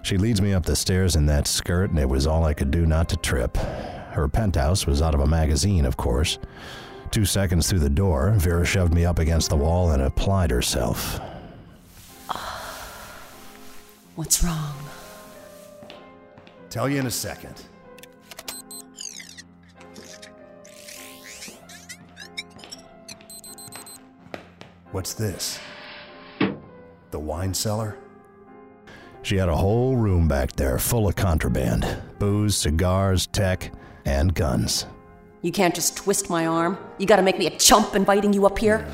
[0.00, 2.70] She leads me up the stairs in that skirt, and it was all I could
[2.70, 3.58] do not to trip.
[4.12, 6.38] Her penthouse was out of a magazine, of course.
[7.10, 11.18] Two seconds through the door, Vera shoved me up against the wall and applied herself.
[12.28, 13.08] Ah,
[14.14, 14.74] what's wrong?
[16.68, 17.64] Tell you in a second.
[24.90, 25.58] What's this?
[27.10, 27.96] The wine cellar?
[29.22, 31.86] She had a whole room back there full of contraband
[32.18, 33.72] booze, cigars, tech,
[34.04, 34.86] and guns.
[35.42, 36.78] You can't just twist my arm.
[36.98, 38.86] You gotta make me a chump inviting you up here.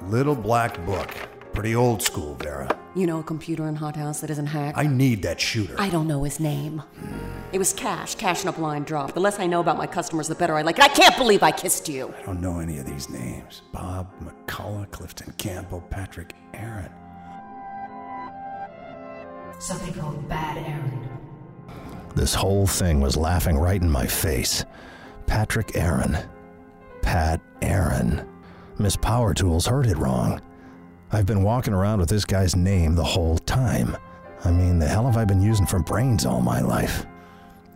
[0.00, 1.10] A little black book.
[1.52, 2.76] Pretty old school, Vera.
[2.96, 4.76] You know a computer in Hothouse that isn't hacked?
[4.76, 5.74] I need that shooter.
[5.78, 6.82] I don't know his name.
[7.52, 9.14] It was cash, cash in a blind drop.
[9.14, 10.84] The less I know about my customers, the better I like it.
[10.84, 12.12] I can't believe I kissed you.
[12.22, 13.62] I don't know any of these names.
[13.72, 16.90] Bob, McCullough, Clifton Campbell, Patrick Aaron.
[19.60, 21.08] Something called Bad Aaron.
[22.14, 24.64] This whole thing was laughing right in my face.
[25.26, 26.16] Patrick Aaron.
[27.02, 28.26] Pat Aaron.
[28.78, 30.40] Miss Power Tools heard it wrong.
[31.12, 33.96] I've been walking around with this guy's name the whole time.
[34.44, 37.06] I mean, the hell have I been using for brains all my life?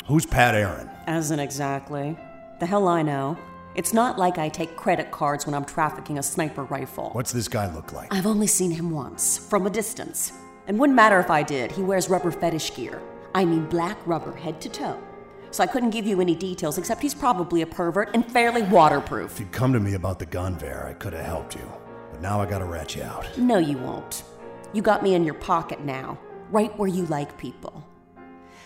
[0.07, 0.89] Who's Pat Aaron?
[1.07, 2.19] As in exactly.
[2.61, 3.39] The hell I know.
[3.75, 7.11] It's not like I take credit cards when I'm trafficking a sniper rifle.
[7.11, 8.13] What's this guy look like?
[8.13, 10.33] I've only seen him once, from a distance.
[10.67, 11.73] And wouldn't matter if I did.
[11.73, 13.01] He wears rubber fetish gear.
[13.35, 15.03] I mean black rubber head to toe.
[15.51, 19.33] So I couldn't give you any details except he's probably a pervert and fairly waterproof.
[19.33, 21.73] If you'd come to me about the gun, Vera, I could have helped you.
[22.11, 23.27] But now I gotta rat you out.
[23.39, 24.25] No, you won't.
[24.73, 26.19] You got me in your pocket now,
[26.51, 27.87] right where you like people.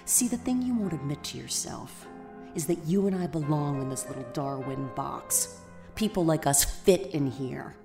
[0.04, 2.08] See, the thing you won't admit to yourself
[2.54, 5.60] is that you and I belong in this little Darwin box.
[5.94, 7.76] People like us fit in here.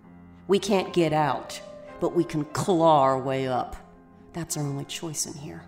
[0.48, 1.62] We can't get out,
[2.00, 3.76] but we can claw our way up.
[4.34, 5.64] That's our only choice in here.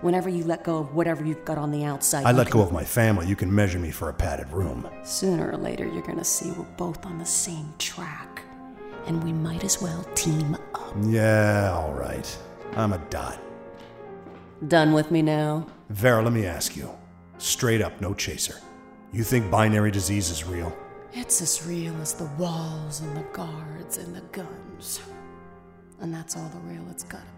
[0.00, 2.70] Whenever you let go of whatever you've got on the outside, I let go of
[2.70, 3.26] my family.
[3.26, 4.88] You can measure me for a padded room.
[5.02, 8.42] Sooner or later, you're gonna see we're both on the same track.
[9.06, 10.94] And we might as well team up.
[11.02, 12.38] Yeah, all right.
[12.76, 13.40] I'm a dot.
[14.68, 15.66] Done with me now?
[15.90, 16.90] Vera, let me ask you.
[17.38, 18.56] Straight up, no chaser.
[19.12, 20.76] You think binary disease is real?
[21.12, 25.00] It's as real as the walls and the guards and the guns.
[26.00, 27.24] And that's all the real it's gotta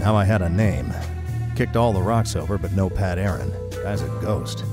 [0.00, 0.90] Now I had a name.
[1.56, 3.52] Kicked all the rocks over, but no Pat Aaron.
[3.82, 4.64] Guy's a ghost.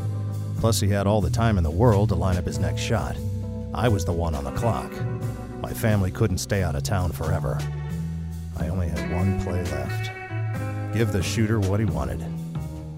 [0.62, 3.18] Plus, he had all the time in the world to line up his next shot.
[3.74, 4.90] I was the one on the clock.
[5.62, 7.60] My family couldn't stay out of town forever.
[8.58, 10.12] I only had one play left.
[10.94, 12.20] Give the shooter what he wanted.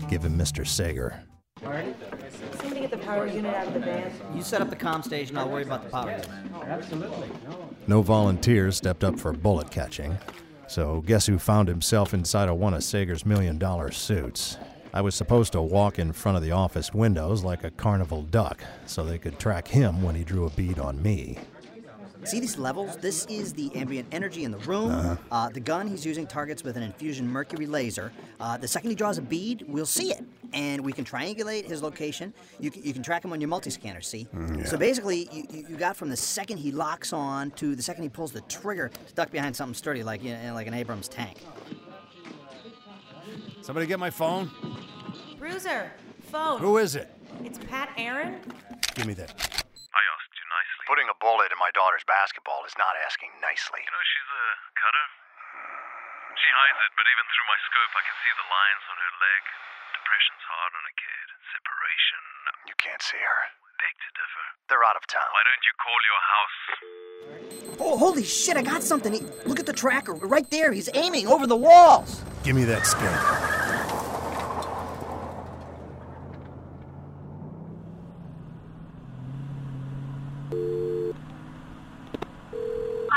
[0.08, 0.68] Give him Mr.
[0.68, 1.24] Sager.
[1.60, 4.14] Cindy, to get the power unit out of the van?
[4.36, 6.30] You set up the comm station, I'll worry about the power unit.
[6.64, 7.30] Absolutely.
[7.88, 10.16] No volunteers stepped up for bullet catching.
[10.70, 14.56] So, guess who found himself inside of one of Sager's million dollar suits?
[14.94, 18.64] I was supposed to walk in front of the office windows like a carnival duck
[18.86, 21.40] so they could track him when he drew a bead on me.
[22.26, 22.98] See these levels?
[22.98, 24.92] This is the ambient energy in the room.
[24.92, 25.16] Uh-huh.
[25.32, 28.12] Uh, the gun he's using targets with an infusion mercury laser.
[28.40, 30.24] Uh, the second he draws a bead, we'll see it.
[30.52, 32.34] And we can triangulate his location.
[32.60, 34.28] You can, you can track him on your multi-scanner, see?
[34.36, 34.66] Mm, yeah.
[34.66, 38.04] So basically, you, you you got from the second he locks on to the second
[38.04, 41.08] he pulls the trigger to duck behind something sturdy like, you know, like an Abrams
[41.08, 41.38] tank.
[43.62, 44.50] Somebody get my phone?
[45.38, 45.92] Bruiser,
[46.32, 46.60] phone.
[46.60, 47.14] Who is it?
[47.44, 48.42] It's Pat Aaron.
[48.96, 49.49] Give me that.
[51.30, 51.54] I asked you nicely.
[51.54, 53.86] Putting a bullet in my daughter's basketball is not asking nicely.
[53.86, 55.06] You know, she's a cutter.
[56.34, 59.14] She hides it, but even through my scope, I can see the lines on her
[59.20, 59.42] leg.
[59.94, 61.28] Depression's hard on a kid.
[61.54, 62.22] Separation.
[62.66, 63.42] You can't see her.
[63.78, 64.46] Beg to differ.
[64.74, 65.30] They're out of town.
[65.30, 66.58] Why don't you call your house?
[67.80, 69.14] Oh, holy shit, I got something.
[69.14, 70.74] He, look at the tracker right there.
[70.74, 72.22] He's aiming over the walls.
[72.44, 73.59] Give me that scanner.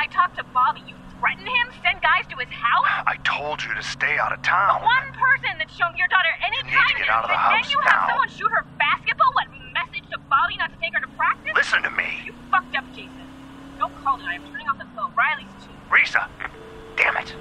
[0.02, 0.82] I talked to Bobby.
[0.90, 1.66] You threaten him?
[1.78, 2.90] Send guys to his house?
[3.06, 4.82] I told you to stay out of town.
[4.82, 7.54] One person that's shown your daughter any You need to get out of the and
[7.54, 8.06] house then you have now.
[8.10, 9.30] someone shoot her basketball?
[9.38, 11.54] What message to Bobby not to take her to practice?
[11.54, 12.18] Listen to me.
[12.26, 13.14] You fucked up, Jason.
[13.78, 14.40] Don't call tonight.
[14.42, 15.14] I'm turning off the phone.
[15.14, 15.70] Riley's too.
[15.86, 16.26] Risa!
[16.98, 17.34] Damn it!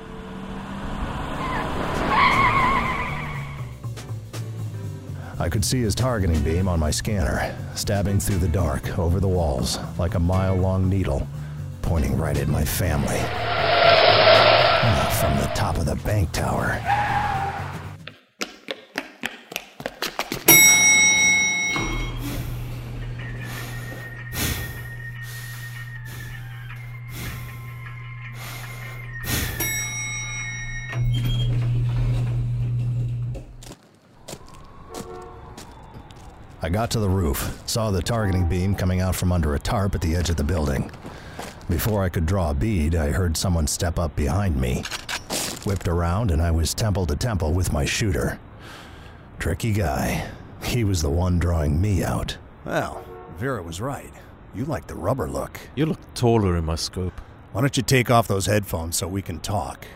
[5.39, 9.27] I could see his targeting beam on my scanner, stabbing through the dark over the
[9.27, 11.27] walls like a mile long needle,
[11.81, 13.19] pointing right at my family.
[15.19, 16.81] From the top of the bank tower.
[36.63, 39.95] I got to the roof, saw the targeting beam coming out from under a tarp
[39.95, 40.91] at the edge of the building.
[41.71, 44.83] Before I could draw a bead, I heard someone step up behind me.
[45.63, 48.39] Whipped around, and I was temple to temple with my shooter.
[49.39, 50.29] Tricky guy.
[50.61, 52.37] He was the one drawing me out.
[52.65, 53.05] Well,
[53.37, 54.11] Vera was right.
[54.53, 55.61] You like the rubber look.
[55.73, 57.21] You look taller in my scope.
[57.53, 59.87] Why don't you take off those headphones so we can talk?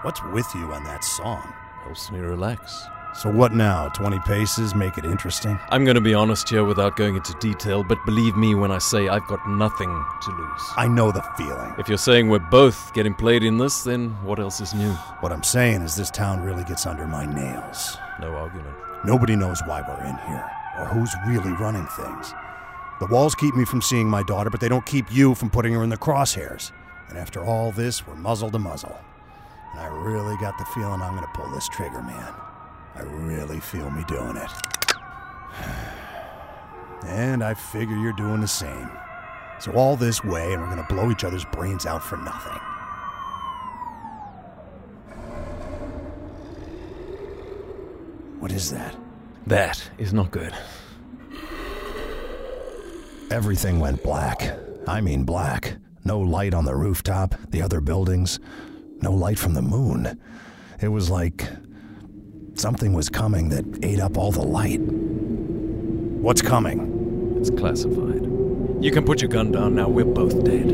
[0.00, 1.52] What's with you on that song?
[1.84, 2.86] Helps me relax.
[3.14, 3.88] So what now?
[3.90, 5.58] 20 paces make it interesting?
[5.68, 8.78] I'm going to be honest here without going into detail, but believe me when I
[8.78, 9.88] say I've got nothing
[10.22, 10.62] to lose.
[10.78, 11.74] I know the feeling.
[11.78, 14.92] If you're saying we're both getting played in this, then what else is new?
[15.20, 17.98] What I'm saying is this town really gets under my nails.
[18.18, 18.74] No argument.
[19.04, 22.32] Nobody knows why we're in here, or who's really running things.
[22.98, 25.74] The walls keep me from seeing my daughter, but they don't keep you from putting
[25.74, 26.72] her in the crosshairs.
[27.10, 28.96] And after all this, we're muzzle to muzzle.
[29.72, 32.32] And I really got the feeling I'm gonna pull this trigger, man.
[32.94, 34.50] I really feel me doing it.
[37.06, 38.90] And I figure you're doing the same.
[39.58, 42.58] So all this way, and we're gonna blow each other's brains out for nothing.
[48.40, 48.96] What is that?
[49.46, 50.52] That is not good.
[53.30, 54.58] Everything went black.
[54.86, 55.76] I mean black.
[56.04, 58.40] No light on the rooftop, the other buildings,
[59.00, 60.20] no light from the moon.
[60.80, 61.48] It was like
[62.54, 64.80] something was coming that ate up all the light.
[64.80, 67.36] What's coming?
[67.40, 68.22] It's classified.
[68.82, 69.88] You can put your gun down now.
[69.88, 70.70] We're both dead.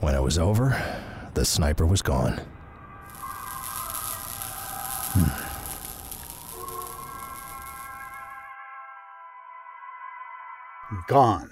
[0.00, 0.82] When it was over,
[1.34, 2.40] the sniper was gone.
[5.14, 5.51] Hmm.
[11.08, 11.50] Gone.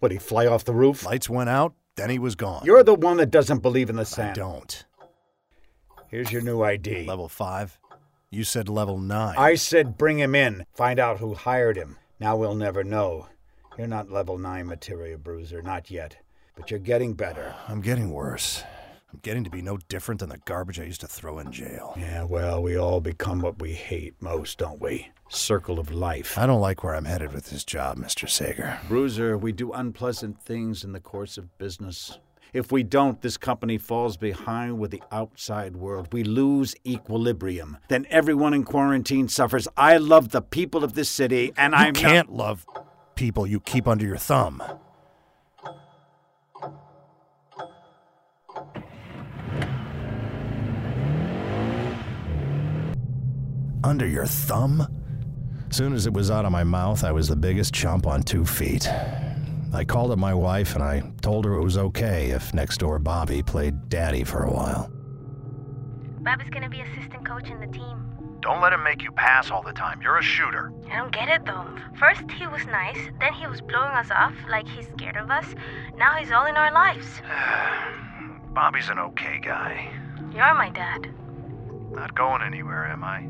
[0.00, 1.04] Would he fly off the roof?
[1.04, 2.62] Lights went out, then he was gone.
[2.64, 4.30] You're the one that doesn't believe in the sand.
[4.30, 4.84] I don't.
[6.08, 7.06] Here's your new ID.
[7.06, 7.78] Level 5?
[8.30, 9.34] You said level 9.
[9.38, 10.66] I said bring him in.
[10.72, 11.96] Find out who hired him.
[12.20, 13.28] Now we'll never know.
[13.78, 15.62] You're not level 9 material, Bruiser.
[15.62, 16.16] Not yet.
[16.56, 17.54] But you're getting better.
[17.66, 18.62] I'm getting worse.
[19.14, 21.94] I'm getting to be no different than the garbage I used to throw in jail.
[21.96, 25.06] Yeah, well, we all become what we hate most, don't we?
[25.28, 26.36] Circle of life.
[26.36, 28.28] I don't like where I'm headed with this job, Mr.
[28.28, 28.76] Sager.
[28.88, 32.18] Bruiser, we do unpleasant things in the course of business.
[32.52, 36.08] If we don't, this company falls behind with the outside world.
[36.12, 37.78] We lose equilibrium.
[37.86, 39.68] Then everyone in quarantine suffers.
[39.76, 42.66] I love the people of this city, and You I'm can't love.
[43.14, 44.60] people you keep under your thumb.
[53.84, 54.88] Under your thumb?
[55.68, 58.46] Soon as it was out of my mouth, I was the biggest chump on two
[58.46, 58.88] feet.
[59.74, 62.98] I called up my wife and I told her it was okay if next door
[62.98, 64.90] Bobby played daddy for a while.
[66.20, 68.10] Bobby's gonna be assistant coach in the team.
[68.40, 70.00] Don't let him make you pass all the time.
[70.00, 70.72] You're a shooter.
[70.90, 71.66] I don't get it though.
[71.98, 75.54] First he was nice, then he was blowing us off like he's scared of us.
[75.98, 77.20] Now he's all in our lives.
[78.54, 79.92] Bobby's an okay guy.
[80.32, 81.06] You're my dad.
[81.90, 83.28] Not going anywhere, am I?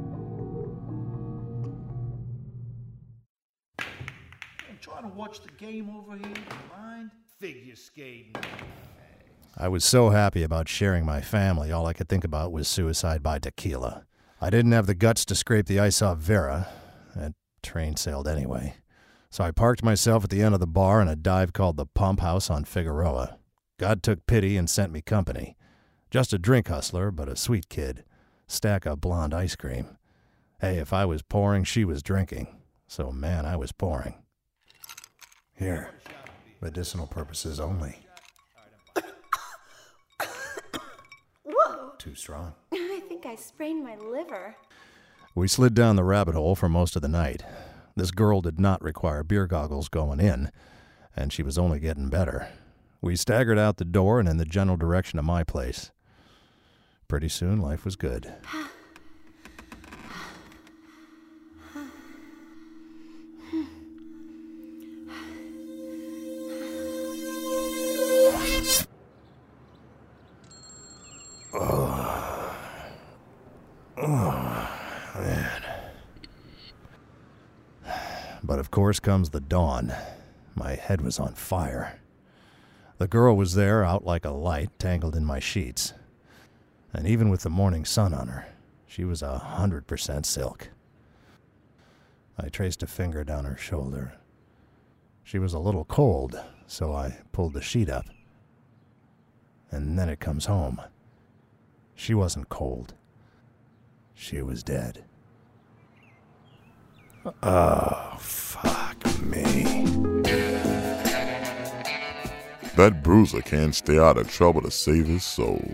[5.05, 6.34] I'm to watch the game over here.
[6.74, 7.11] Mind?
[7.38, 8.32] Figure skating.
[9.55, 13.22] I was so happy about sharing my family, all I could think about was suicide
[13.22, 14.07] by tequila.
[14.40, 16.68] I didn't have the guts to scrape the ice off Vera.
[17.14, 18.76] That train sailed anyway.
[19.28, 21.86] So I parked myself at the end of the bar in a dive called the
[21.86, 23.36] Pump House on Figueroa.
[23.78, 25.55] God took pity and sent me company.
[26.11, 28.05] Just a drink hustler, but a sweet kid.
[28.46, 29.98] Stack of blonde ice cream.
[30.62, 32.46] Hey, if I was pouring, she was drinking.
[32.88, 34.24] So, man, I was pouring.
[35.57, 35.90] Here,
[36.61, 37.98] medicinal purposes only.
[41.44, 41.92] Whoa!
[41.98, 42.55] Too strong.
[42.72, 44.57] I think I sprained my liver.
[45.34, 47.44] We slid down the rabbit hole for most of the night.
[47.96, 50.50] This girl did not require beer goggles going in,
[51.16, 52.48] and she was only getting better.
[53.00, 55.90] We staggered out the door and in the general direction of my place.
[57.07, 58.32] Pretty soon, life was good.
[78.55, 79.92] But of course comes the dawn.
[80.55, 81.98] My head was on fire.
[82.98, 85.92] The girl was there, out like a light, tangled in my sheets.
[86.92, 88.46] And even with the morning sun on her,
[88.86, 90.68] she was a hundred percent silk.
[92.38, 94.12] I traced a finger down her shoulder.
[95.24, 98.07] She was a little cold, so I pulled the sheet up.
[99.72, 100.80] And then it comes home.
[101.96, 102.94] She wasn't cold.
[104.14, 105.02] She was dead.
[107.27, 109.64] Oh, fuck me.
[112.77, 115.64] That bruiser can't stay out of trouble to save his soul.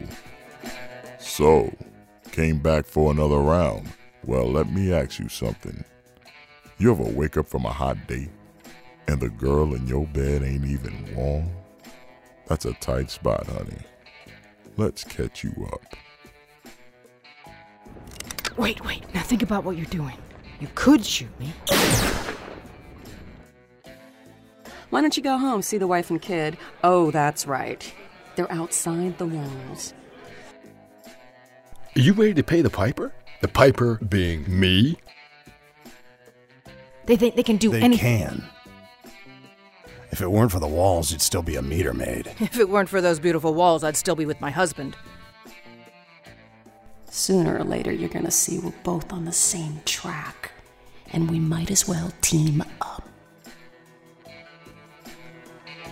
[1.19, 1.75] So,
[2.31, 3.89] came back for another round.
[4.25, 5.83] Well, let me ask you something.
[6.79, 8.31] You ever wake up from a hot date
[9.09, 11.51] and the girl in your bed ain't even warm?
[12.47, 13.79] That's a tight spot, honey.
[14.77, 15.83] Let's catch you up.
[18.57, 19.03] Wait, wait.
[19.15, 20.17] Now think about what you're doing.
[20.61, 21.53] You could shoot me.
[24.91, 26.59] Why don't you go home, see the wife and kid?
[26.85, 27.93] Oh, that's right.
[28.37, 29.95] They're outside the walls.
[31.97, 33.13] Are you ready to pay the piper?
[33.41, 34.99] The piper being me?
[37.07, 37.91] They think they can do anything.
[37.91, 38.41] They anything.
[38.41, 38.45] can.
[40.13, 42.33] If it weren't for the walls, you'd still be a meter maid.
[42.41, 44.97] If it weren't for those beautiful walls, I'd still be with my husband.
[47.11, 50.53] Sooner or later, you're gonna see we're both on the same track.
[51.13, 53.09] And we might as well team up.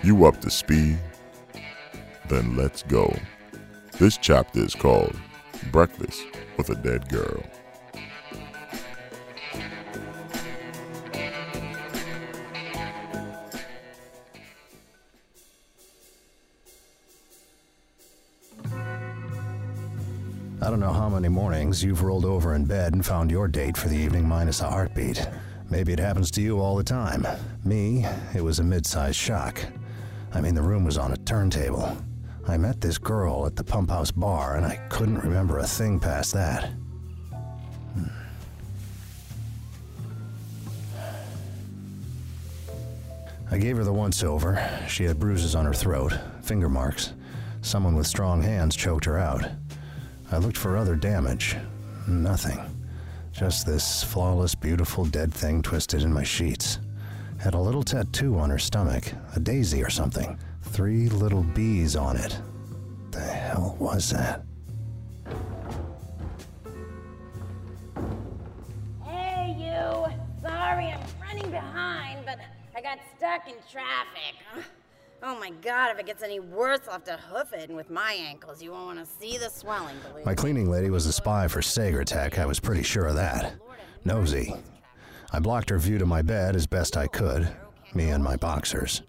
[0.04, 0.98] You up to speed?
[2.28, 3.14] Then let's go.
[3.98, 5.16] This chapter is called
[5.72, 6.24] Breakfast
[6.56, 7.42] with a Dead Girl.
[20.60, 23.76] I don't know how many mornings you've rolled over in bed and found your date
[23.76, 25.24] for the evening minus a heartbeat.
[25.70, 27.24] Maybe it happens to you all the time.
[27.64, 28.04] Me,
[28.34, 29.64] it was a mid sized shock.
[30.34, 31.96] I mean, the room was on a turntable.
[32.48, 36.00] I met this girl at the pump house bar, and I couldn't remember a thing
[36.00, 36.70] past that.
[37.94, 38.08] Hmm.
[43.48, 44.60] I gave her the once over.
[44.88, 47.12] She had bruises on her throat, finger marks.
[47.62, 49.44] Someone with strong hands choked her out.
[50.30, 51.56] I looked for other damage.
[52.06, 52.60] Nothing.
[53.32, 56.78] Just this flawless, beautiful dead thing twisted in my sheets.
[57.38, 59.04] Had a little tattoo on her stomach,
[59.36, 60.38] a daisy or something.
[60.62, 62.38] Three little bees on it.
[63.10, 64.44] The hell was that?
[69.04, 70.12] Hey, you!
[70.42, 72.38] Sorry, I'm running behind, but
[72.76, 74.66] I got stuck in traffic.
[75.22, 77.90] Oh my god, if it gets any worse, I'll have to hoof it, and with
[77.90, 81.12] my ankles, you won't want to see the swelling, believe My cleaning lady was a
[81.12, 83.54] spy for Sagertech, I was pretty sure of that.
[84.04, 84.54] Nosy.
[85.32, 87.48] I blocked her view to my bed as best I could.
[87.94, 89.02] me and my boxers.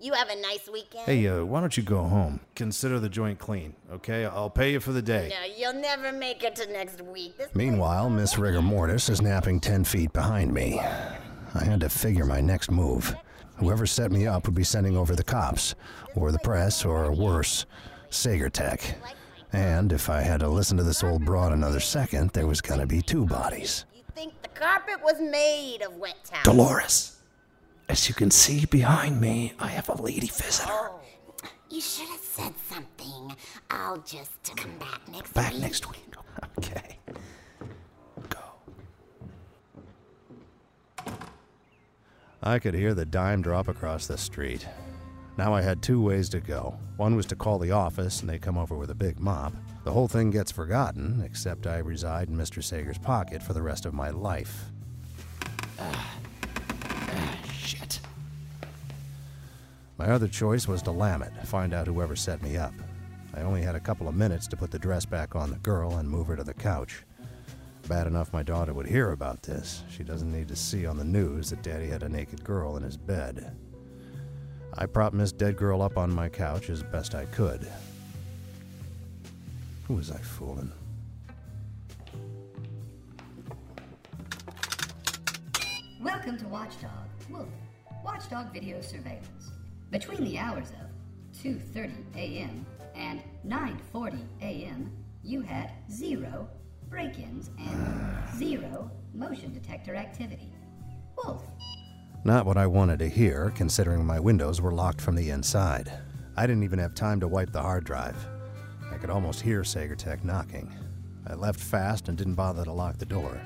[0.00, 1.04] You have a nice weekend.
[1.06, 2.40] Hey, uh, why don't you go home?
[2.56, 4.24] Consider the joint clean, okay?
[4.26, 5.30] I'll pay you for the day.
[5.30, 7.38] No, you'll never make it to next week.
[7.38, 10.80] This Meanwhile, Miss Rigor Mortis is napping 10 feet behind me.
[10.80, 13.14] I had to figure my next move.
[13.56, 15.74] Whoever set me up would be sending over the cops,
[16.16, 17.66] or the press, or worse,
[18.10, 18.94] Sagertech.
[19.52, 22.86] And if I had to listen to this old broad another second, there was gonna
[22.86, 23.84] be two bodies.
[23.94, 26.44] You think the carpet was made of wet towels.
[26.44, 27.16] Dolores,
[27.88, 30.68] as you can see behind me, I have a lady visitor.
[30.70, 31.00] Oh,
[31.70, 33.36] you should have said something.
[33.70, 35.62] I'll just come back next Back week.
[35.62, 36.00] next week.
[36.58, 36.98] Okay.
[42.46, 44.68] I could hear the dime drop across the street.
[45.38, 46.78] Now I had two ways to go.
[46.98, 49.54] One was to call the office and they come over with a big mop.
[49.84, 52.62] The whole thing gets forgotten, except I reside in Mr.
[52.62, 54.66] Sager's pocket for the rest of my life.
[55.78, 56.16] Ah.
[57.50, 58.00] Shit.
[59.96, 62.74] My other choice was to lam it, find out whoever set me up.
[63.34, 65.96] I only had a couple of minutes to put the dress back on the girl
[65.96, 67.04] and move her to the couch.
[67.88, 69.82] Bad enough my daughter would hear about this.
[69.90, 72.82] She doesn't need to see on the news that Daddy had a naked girl in
[72.82, 73.54] his bed.
[74.72, 77.70] I propped Miss Dead Girl up on my couch as best I could.
[79.86, 80.72] Who was I fooling?
[86.00, 86.90] Welcome to Watchdog
[87.28, 87.48] Wolf,
[88.02, 89.52] Watchdog Video Surveillance.
[89.90, 92.64] Between the hours of 2:30 a.m.
[92.94, 94.90] and 9:40 a.m.,
[95.22, 96.48] you had zero
[96.94, 100.52] break-ins and zero motion detector activity.
[101.16, 101.42] Wolf,
[102.22, 105.90] Not what I wanted to hear, considering my windows were locked from the inside.
[106.36, 108.16] I didn't even have time to wipe the hard drive.
[108.92, 110.72] I could almost hear Sagertech knocking.
[111.26, 113.40] I left fast and didn't bother to lock the door.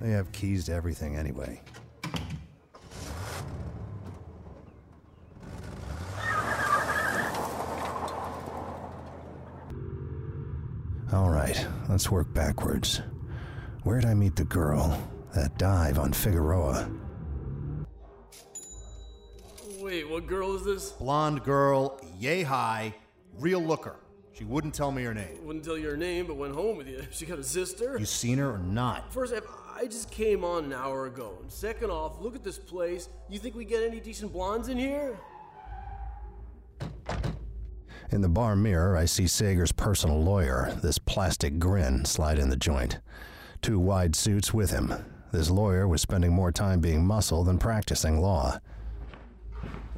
[0.00, 1.62] They have keys to everything anyway.
[11.12, 13.02] All right, let's work backwards.
[13.82, 15.00] Where'd I meet the girl?
[15.34, 16.88] That dive on Figueroa.
[19.78, 20.92] Wait, what girl is this?
[20.92, 22.94] Blonde girl, yay high,
[23.38, 23.96] real looker.
[24.32, 25.44] She wouldn't tell me her name.
[25.44, 27.02] Wouldn't tell you her name, but went home with you.
[27.10, 27.96] She got a sister?
[27.98, 29.12] You seen her or not?
[29.12, 31.38] First, if I just came on an hour ago.
[31.40, 33.08] And second off, look at this place.
[33.28, 35.16] You think we get any decent blondes in here?
[38.12, 42.56] In the bar mirror, I see Sager's personal lawyer, this plastic grin, slide in the
[42.56, 43.00] joint.
[43.62, 44.94] Two wide suits with him.
[45.32, 48.58] This lawyer was spending more time being muscle than practicing law.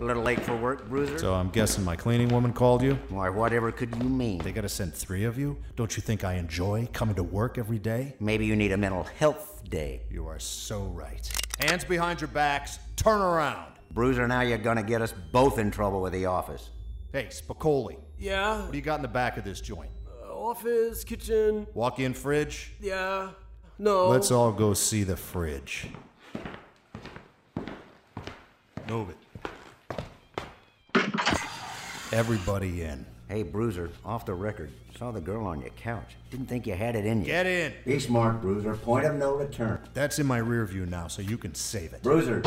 [0.00, 1.18] A little late for work, Bruiser?
[1.18, 2.94] So I'm guessing my cleaning woman called you?
[3.10, 4.38] Why, whatever could you mean?
[4.38, 5.58] They gotta send three of you?
[5.76, 8.14] Don't you think I enjoy coming to work every day?
[8.20, 10.00] Maybe you need a mental health day.
[10.10, 11.30] You are so right.
[11.60, 13.74] Hands behind your backs, turn around.
[13.90, 16.70] Bruiser, now you're gonna get us both in trouble with the office.
[17.10, 17.96] Hey, Spicoli.
[18.18, 18.62] Yeah?
[18.62, 19.90] What do you got in the back of this joint?
[20.06, 21.66] Uh, office, kitchen.
[21.72, 22.72] Walk in fridge?
[22.80, 23.30] Yeah.
[23.78, 24.08] No.
[24.08, 25.88] Let's all go see the fridge.
[28.86, 29.16] Move it.
[32.12, 33.06] Everybody in.
[33.28, 34.70] Hey, Bruiser, off the record.
[34.98, 36.16] Saw the girl on your couch.
[36.30, 37.26] Didn't think you had it in you.
[37.26, 37.72] Get in.
[37.86, 38.74] Be smart, Bruiser.
[38.74, 39.80] Point of no return.
[39.94, 42.02] That's in my rear view now, so you can save it.
[42.02, 42.42] Bruiser.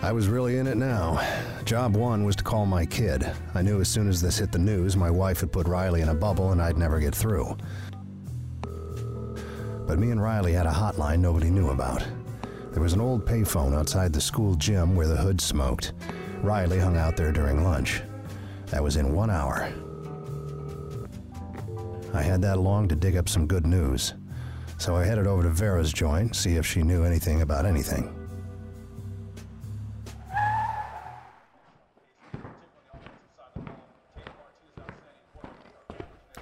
[0.00, 1.20] I was really in it now.
[1.64, 3.28] Job one was to call my kid.
[3.54, 6.08] I knew as soon as this hit the news, my wife would put Riley in
[6.08, 7.56] a bubble and I'd never get through.
[9.86, 12.06] But me and Riley had a hotline nobody knew about.
[12.72, 15.94] There was an old payphone outside the school gym where the hood smoked.
[16.42, 18.00] Riley hung out there during lunch.
[18.66, 19.72] That was in one hour.
[22.14, 24.14] I had that long to dig up some good news.
[24.78, 28.14] So I headed over to Vera's joint, see if she knew anything about anything.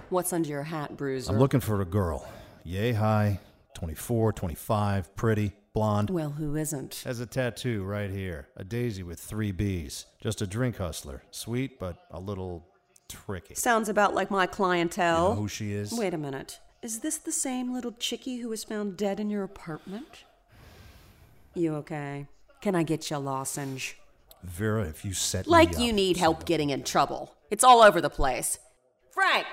[0.09, 1.33] What's under your hat, Bruiser?
[1.33, 2.29] I'm looking for a girl.
[2.65, 3.41] Yay high,
[3.75, 6.11] 24, 25, pretty, blonde.
[6.11, 7.03] Well, who isn't?
[7.05, 8.47] Has a tattoo right here.
[8.57, 10.07] A daisy with three B's.
[10.21, 11.23] Just a drink hustler.
[11.33, 12.67] Sweet, but a little
[13.09, 13.55] tricky.
[13.55, 15.31] Sounds about like my clientele.
[15.31, 15.93] You know who she is?
[15.93, 16.61] Wait a minute.
[16.83, 20.23] Is this the same little chickie who was found dead in your apartment?
[21.55, 22.27] You okay?
[22.61, 23.99] Can I get you a lozenge?
[24.45, 27.35] Vera, if you set Like you up, need help getting in trouble.
[27.51, 28.59] It's all over the place.
[29.11, 29.47] Frank,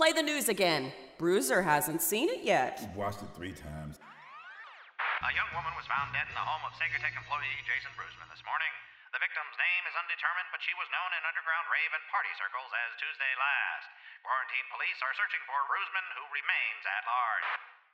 [0.00, 0.88] play the news again.
[1.20, 2.80] Bruiser hasn't seen it yet.
[2.96, 4.00] Watched it three times.
[4.00, 8.40] A young woman was found dead in the home of Sagertech employee Jason Brusman this
[8.48, 8.72] morning.
[9.12, 12.72] The victim's name is undetermined, but she was known in underground rave and party circles
[12.72, 13.92] as Tuesday Last.
[14.24, 17.48] Quarantine police are searching for Brusman, who remains at large.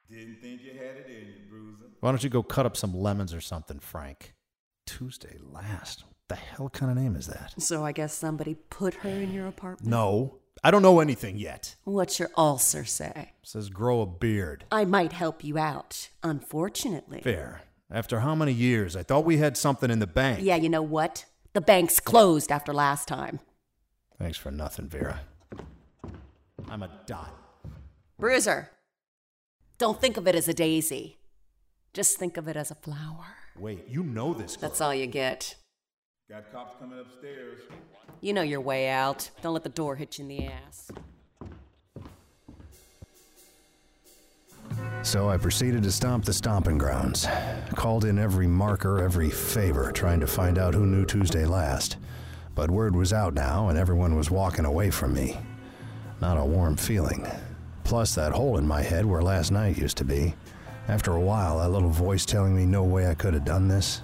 [0.06, 1.90] Didn't think you had it in you, Bruiser.
[1.98, 4.38] Why don't you go cut up some lemons or something, Frank?
[4.86, 6.06] Tuesday last.
[6.06, 7.58] What the hell kind of name is that?
[7.58, 9.90] So I guess somebody put her in your apartment?
[9.90, 10.38] No.
[10.66, 11.76] I don't know anything yet.
[11.84, 13.34] What's your ulcer say?
[13.44, 14.64] says grow a beard.
[14.72, 17.20] I might help you out, unfortunately.
[17.20, 17.62] Fair.
[17.88, 18.96] After how many years?
[18.96, 20.40] I thought we had something in the bank.
[20.42, 21.24] Yeah, you know what?
[21.52, 23.38] The bank's closed after last time.
[24.18, 25.20] Thanks for nothing, Vera.
[26.68, 27.32] I'm a dot.
[28.18, 28.72] Bruiser,
[29.78, 31.18] don't think of it as a daisy.
[31.94, 33.36] Just think of it as a flower.
[33.56, 34.68] Wait, you know this girl.
[34.68, 35.54] That's all you get.
[36.28, 37.60] Got cops coming upstairs.
[38.20, 39.30] You know your way out.
[39.42, 40.90] Don't let the door hit you in the ass.
[45.02, 47.28] So I proceeded to stomp the stomping grounds.
[47.76, 51.96] Called in every marker, every favor, trying to find out who knew Tuesday last.
[52.56, 55.38] But word was out now, and everyone was walking away from me.
[56.20, 57.26] Not a warm feeling.
[57.84, 60.34] Plus, that hole in my head where last night used to be.
[60.88, 64.02] After a while, that little voice telling me no way I could have done this,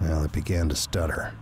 [0.00, 1.32] well, it began to stutter.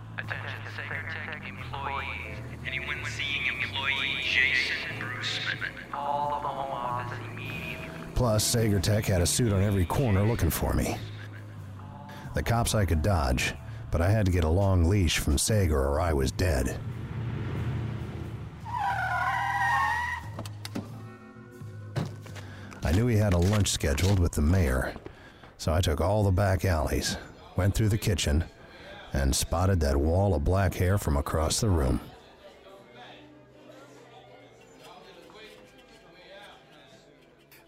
[8.17, 10.97] Plus, Sagertech had a suit on every corner looking for me.
[12.33, 13.53] The cops I could dodge,
[13.91, 16.79] but I had to get a long leash from Sager or I was dead.
[22.83, 24.95] I knew he had a lunch scheduled with the mayor,
[25.59, 27.17] so I took all the back alleys,
[27.55, 28.45] went through the kitchen,
[29.13, 32.01] and spotted that wall of black hair from across the room.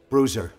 [0.09, 0.53] Bruiser,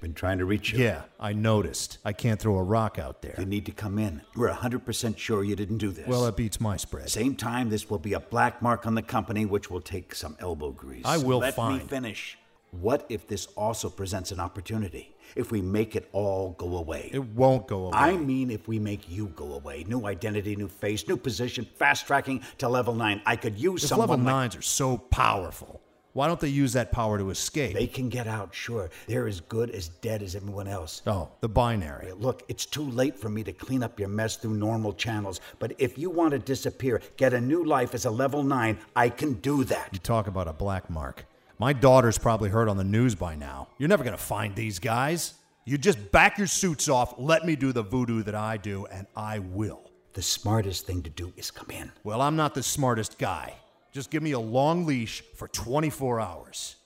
[0.00, 0.82] been trying to reach you.
[0.82, 1.98] Yeah, I noticed.
[2.04, 3.34] I can't throw a rock out there.
[3.38, 4.22] You need to come in.
[4.34, 6.06] We're 100% sure you didn't do this.
[6.06, 7.10] Well, that beats my spread.
[7.10, 10.36] Same time, this will be a black mark on the company, which will take some
[10.40, 11.04] elbow grease.
[11.04, 11.82] I will Let find.
[11.82, 12.38] me finish.
[12.70, 15.14] What if this also presents an opportunity?
[15.36, 17.10] If we make it all go away?
[17.12, 17.92] It won't go away.
[17.98, 19.84] I mean, if we make you go away.
[19.88, 23.22] New identity, new face, new position, fast tracking to level 9.
[23.26, 25.80] I could use If someone level like- nines are so powerful,
[26.12, 27.74] why don't they use that power to escape?
[27.74, 28.90] They can get out, sure.
[29.06, 31.02] They're as good as dead as everyone else.
[31.06, 32.12] Oh, the binary.
[32.12, 35.72] Look, it's too late for me to clean up your mess through normal channels, but
[35.78, 39.34] if you want to disappear, get a new life as a level 9, I can
[39.34, 39.90] do that.
[39.92, 41.26] You talk about a black mark.
[41.58, 43.68] My daughter's probably heard on the news by now.
[43.78, 45.34] You're never going to find these guys.
[45.66, 49.06] You just back your suits off, let me do the voodoo that I do, and
[49.14, 49.90] I will.
[50.14, 51.92] The smartest thing to do is come in.
[52.02, 53.54] Well, I'm not the smartest guy.
[53.92, 56.76] Just give me a long leash for 24 hours.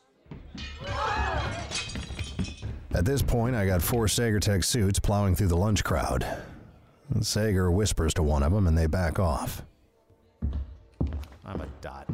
[2.92, 6.26] At this point, I got four Sagertech suits plowing through the lunch crowd.
[7.20, 9.62] Sager whispers to one of them and they back off.
[11.44, 12.08] I'm a dot.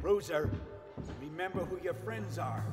[0.00, 0.50] Bruiser,
[1.20, 2.64] remember who your friends are.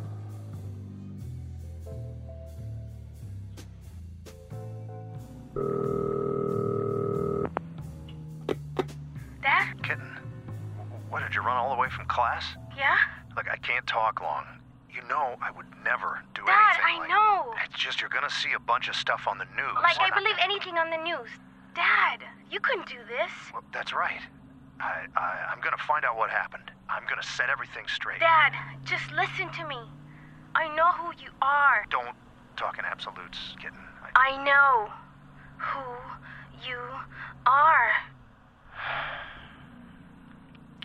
[5.53, 6.32] Dad?
[11.13, 12.43] What, did you run all the way from class?
[12.75, 12.97] Yeah?
[13.35, 14.45] Look, I can't talk long.
[14.91, 16.57] You know I would never do anything.
[16.57, 17.09] Dad, anything I like...
[17.09, 17.53] know.
[17.65, 19.77] It's just you're gonna see a bunch of stuff on the news.
[19.81, 21.29] Like, I believe anything on the news.
[21.75, 23.29] Dad, you couldn't do this.
[23.53, 24.21] Well, that's right.
[24.79, 26.71] I, I, I'm gonna find out what happened.
[26.89, 28.19] I'm gonna set everything straight.
[28.19, 28.53] Dad,
[28.83, 29.77] just listen to me.
[30.55, 31.85] I know who you are.
[31.91, 32.15] Don't
[32.57, 33.77] talk in absolutes, kitten.
[34.15, 34.89] I know
[35.57, 36.81] who you
[37.45, 37.91] are.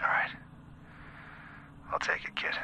[0.01, 0.31] All right.
[1.93, 2.55] I'll take it, kid.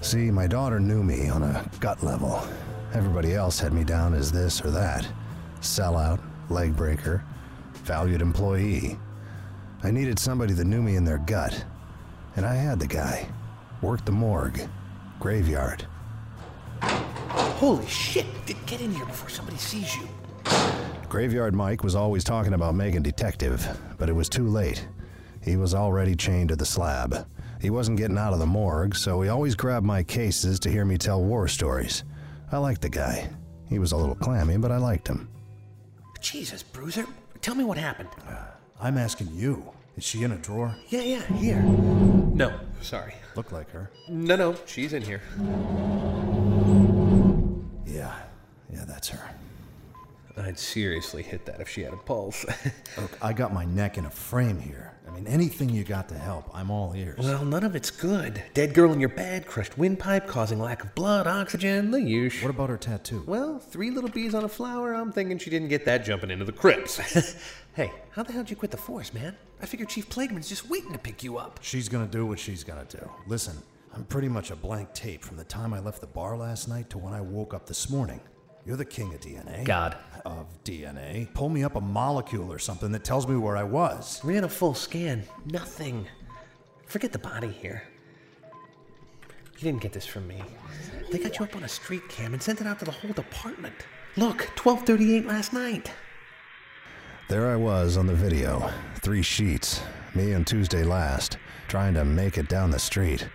[0.00, 2.42] See, my daughter knew me on a gut level.
[2.94, 5.06] Everybody else had me down as this or that
[5.60, 6.20] sellout,
[6.50, 7.22] leg breaker,
[7.84, 8.98] valued employee.
[9.82, 11.64] I needed somebody that knew me in their gut.
[12.36, 13.28] And I had the guy.
[13.82, 14.60] Worked the morgue,
[15.20, 15.86] graveyard.
[16.80, 18.26] Holy shit!
[18.66, 20.08] Get in here before somebody sees you.
[21.08, 24.86] Graveyard Mike was always talking about making detective, but it was too late.
[25.42, 27.26] He was already chained to the slab.
[27.60, 30.84] He wasn't getting out of the morgue, so he always grabbed my cases to hear
[30.84, 32.04] me tell war stories.
[32.52, 33.30] I liked the guy.
[33.68, 35.28] He was a little clammy, but I liked him.
[36.20, 37.06] Jesus, Bruiser.
[37.40, 38.10] Tell me what happened.
[38.28, 38.36] Uh,
[38.80, 39.64] I'm asking you.
[39.96, 40.76] Is she in a drawer?
[40.88, 41.62] Yeah, yeah, here.
[41.62, 43.14] No, sorry.
[43.34, 43.90] Look like her.
[44.08, 45.22] No, no, she's in here.
[47.86, 48.14] Yeah.
[48.70, 49.30] Yeah, that's her.
[50.40, 52.44] I'd seriously hit that if she had a pulse.
[52.98, 54.94] Look, I got my neck in a frame here.
[55.06, 57.18] I mean, anything you got to help, I'm all ears.
[57.18, 58.42] well, none of it's good.
[58.54, 62.48] Dead girl in your bed, crushed windpipe causing lack of blood, oxygen, the usual.
[62.48, 63.24] What about her tattoo?
[63.26, 64.92] Well, three little bees on a flower.
[64.94, 66.96] I'm thinking she didn't get that jumping into the crypts.
[67.74, 69.34] hey, how the hell did you quit the force, man?
[69.62, 71.58] I figured Chief Plagueman's just waiting to pick you up.
[71.62, 73.10] She's gonna do what she's gonna do.
[73.26, 73.56] Listen,
[73.94, 76.90] I'm pretty much a blank tape from the time I left the bar last night
[76.90, 78.20] to when I woke up this morning.
[78.68, 79.64] You're the king of DNA.
[79.64, 79.96] God.
[80.26, 81.32] Of DNA.
[81.32, 84.22] Pull me up a molecule or something that tells me where I was.
[84.22, 85.24] Ran a full scan.
[85.46, 86.06] Nothing.
[86.84, 87.84] Forget the body here.
[89.54, 90.42] You didn't get this from me.
[91.10, 93.14] They got you up on a street cam and sent it out to the whole
[93.14, 93.74] department.
[94.18, 95.90] Look, 1238 last night.
[97.30, 98.70] There I was on the video.
[98.96, 99.80] Three sheets.
[100.14, 101.38] Me and Tuesday last,
[101.68, 103.26] trying to make it down the street.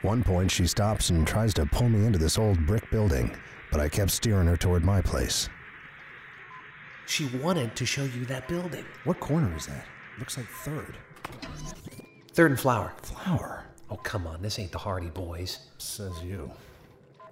[0.00, 3.36] One point, she stops and tries to pull me into this old brick building,
[3.70, 5.48] but I kept steering her toward my place.
[7.06, 8.84] She wanted to show you that building.
[9.04, 9.86] What corner is that?
[10.18, 10.96] Looks like third.
[12.32, 12.92] Third and Flower.
[13.02, 13.64] Flower?
[13.90, 14.42] Oh, come on.
[14.42, 15.58] This ain't the Hardy Boys.
[15.78, 16.50] Says you.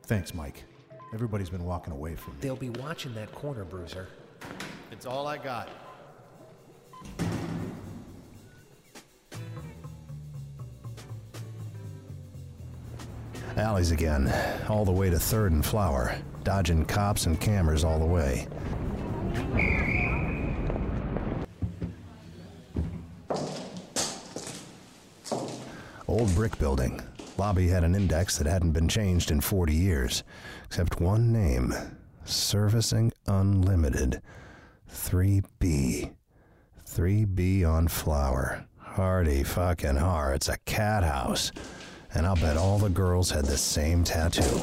[0.05, 0.65] Thanks, Mike.
[1.13, 2.39] Everybody's been walking away from me.
[2.41, 4.09] They'll be watching that corner, Bruiser.
[4.91, 5.69] It's all I got.
[13.57, 14.31] Alleys again,
[14.69, 18.47] all the way to Third and Flower, dodging cops and cameras all the way.
[26.07, 27.01] Old brick building.
[27.39, 30.23] Lobby had an index that hadn't been changed in 40 years,
[30.67, 31.75] except one name
[32.27, 34.21] Servicing Unlimited.
[34.91, 36.13] 3B.
[36.87, 38.67] 3B on Flower.
[38.79, 40.35] Hardy fucking har.
[40.35, 41.53] It's a cat house.
[42.17, 44.63] And I'll bet all the girls had the same tattoo.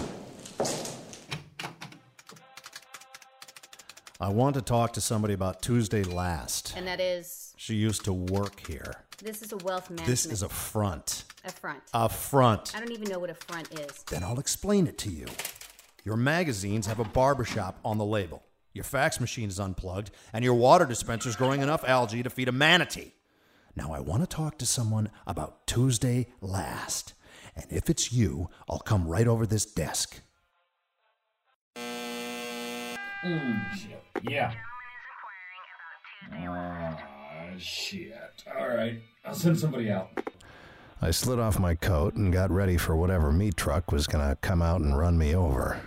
[4.20, 6.74] I want to talk to somebody about Tuesday last.
[6.76, 9.04] And that is, She used to work here.
[9.22, 10.10] this is a wealth management.
[10.10, 11.26] This is a front.
[11.46, 11.84] a front.
[11.94, 12.76] A front.
[12.76, 14.02] I don't even know what a front is.
[14.10, 15.28] Then I'll explain it to you.
[16.04, 18.42] Your magazines have a barbershop on the label.
[18.74, 22.48] Your fax machine is unplugged, and your water dispenser is growing enough algae to feed
[22.48, 23.14] a manatee.
[23.76, 27.14] Now I want to talk to someone about Tuesday last.
[27.56, 30.22] And if it's you, I'll come right over this desk.
[33.24, 34.04] Mm, shit.
[34.24, 34.54] Yeah.
[36.32, 36.98] Ah,
[37.58, 38.44] shit.
[38.58, 39.02] All right.
[39.26, 40.10] I'll send somebody out.
[41.02, 44.62] I slid off my coat and got ready for whatever meat truck was gonna come
[44.62, 45.82] out and run me over.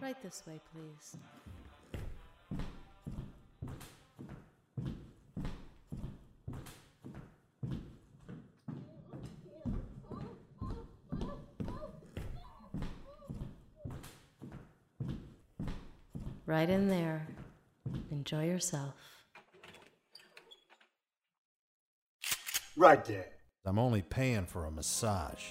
[0.00, 1.16] Right this way, please.
[16.52, 17.26] Right in there.
[18.10, 18.92] Enjoy yourself.
[22.76, 23.28] Right there.
[23.64, 25.42] I'm only paying for a massage.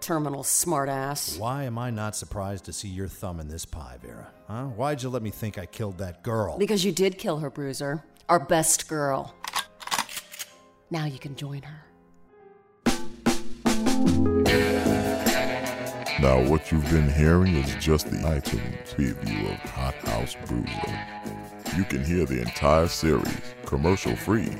[0.00, 1.38] Terminal smartass.
[1.38, 4.28] Why am I not surprised to see your thumb in this pie, Vera?
[4.48, 4.64] Huh?
[4.68, 6.56] Why'd you let me think I killed that girl?
[6.56, 8.02] Because you did kill her, Bruiser.
[8.30, 9.34] Our best girl.
[10.90, 11.82] Now you can join her.
[16.18, 21.76] Now, what you've been hearing is just the iTunes preview of Hot House Bruiser.
[21.76, 24.56] You can hear the entire series commercial free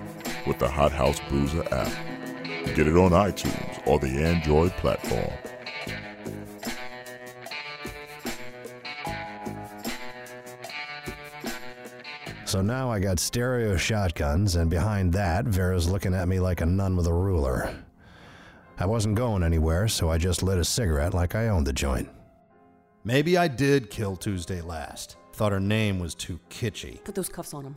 [0.47, 1.91] with the Hot House Bruiser app.
[2.75, 5.33] Get it on iTunes or the Android platform.
[12.45, 16.67] So now I got stereo shotguns, and behind that, Vera's looking at me like a
[16.67, 17.75] nun with a ruler.
[18.79, 22.11] I wasn't going anywhere, so I just lit a cigarette like I owned the joint.
[23.05, 25.17] Maybe I did kill Tuesday last.
[25.33, 27.03] Thought her name was too kitschy.
[27.05, 27.77] Put those cuffs on him.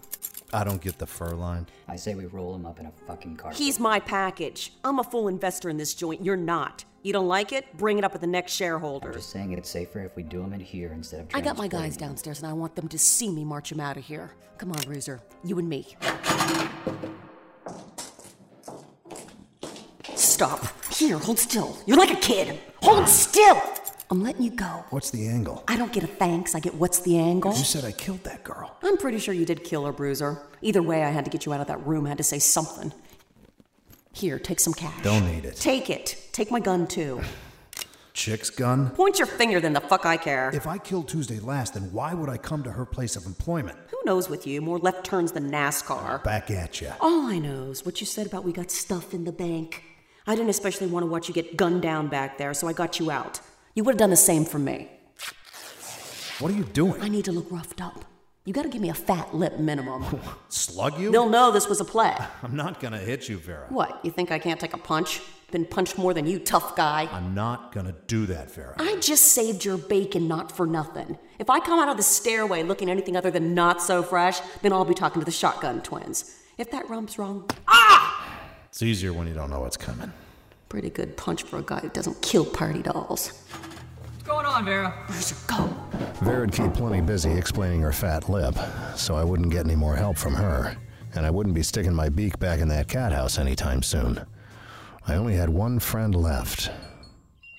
[0.52, 1.68] I don't get the fur line.
[1.88, 3.52] I say we roll him up in a fucking car.
[3.54, 4.74] He's my package.
[4.84, 6.24] I'm a full investor in this joint.
[6.24, 6.84] You're not.
[7.04, 7.66] You don't like it?
[7.78, 9.16] Bring it up with the next shareholders.
[9.16, 11.28] Just saying it's safer if we do him in here instead of.
[11.34, 12.02] I got my guys him.
[12.08, 14.32] downstairs and I want them to see me march him out of here.
[14.58, 15.22] Come on, Bruiser.
[15.46, 15.96] You and me.
[20.16, 20.79] Stop.
[21.00, 21.78] Here, hold still.
[21.86, 22.60] You're like a kid.
[22.82, 23.62] Hold still.
[24.10, 24.84] I'm letting you go.
[24.90, 25.64] What's the angle?
[25.66, 26.56] I don't get a thanks.
[26.56, 27.54] I get what's the angle.
[27.54, 28.76] You said I killed that girl.
[28.84, 30.42] I'm pretty sure you did kill her, Bruiser.
[30.62, 32.06] Either way, I had to get you out of that room.
[32.06, 32.92] I had to say something.
[34.12, 35.02] Here, take some cash.
[35.02, 35.56] Don't need it.
[35.56, 36.22] Take it.
[36.34, 37.22] Take my gun, too.
[38.12, 38.90] Chick's gun?
[38.90, 40.52] Point your finger, then the fuck I care.
[40.54, 43.78] If I killed Tuesday last, then why would I come to her place of employment?
[43.92, 44.60] Who knows with you?
[44.60, 46.22] More left turns than NASCAR.
[46.26, 46.92] Back at you.
[47.00, 49.84] All I know is what you said about we got stuff in the bank.
[50.30, 53.00] I didn't especially want to watch you get gunned down back there, so I got
[53.00, 53.40] you out.
[53.74, 54.88] You would have done the same for me.
[56.38, 57.02] What are you doing?
[57.02, 58.06] I need to look roughed up.
[58.46, 60.06] You gotta give me a fat lip minimum.
[60.50, 61.12] Slug you?
[61.12, 62.16] They'll know this was a play.
[62.44, 63.66] I'm not gonna hit you, Vera.
[63.70, 65.20] What, you think I can't take a punch?
[65.52, 67.10] Been punched more than you, tough guy.
[67.12, 68.76] I'm not gonna do that, Vera.
[68.78, 71.18] I just saved your bacon not for nothing.
[71.40, 74.74] If I come out of the stairway looking anything other than not so fresh, then
[74.74, 76.36] I'll be talking to the shotgun twins.
[76.60, 78.39] If that rump's wrong, ah!
[78.80, 80.10] It's easier when you don't know what's coming.
[80.70, 83.44] pretty good punch for a guy who doesn't kill party dolls.
[83.52, 84.94] What's going on, Vera?
[85.08, 85.66] Where's her go.
[86.22, 88.56] Vera'd keep plenty busy explaining her fat lip,
[88.96, 90.78] so I wouldn't get any more help from her,
[91.14, 94.26] and I wouldn't be sticking my beak back in that cat house anytime soon.
[95.06, 96.72] I only had one friend left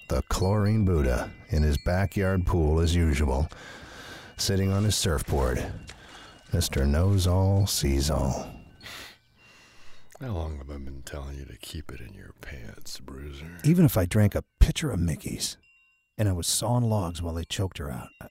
[0.08, 3.46] the chlorine Buddha in his backyard pool as usual,
[4.38, 5.70] sitting on his surfboard.
[6.50, 6.88] Mr.
[6.88, 8.59] Knows All, Sees All.
[10.20, 13.46] How long have I been telling you to keep it in your pants, Bruiser?
[13.64, 15.56] Even if I drank a pitcher of Mickey's
[16.18, 18.26] and I was sawing logs while they choked her out, uh,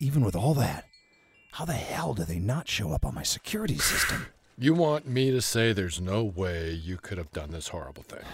[0.00, 0.84] even with all that,
[1.52, 4.26] how the hell do they not show up on my security system?
[4.58, 8.24] You want me to say there's no way you could have done this horrible thing.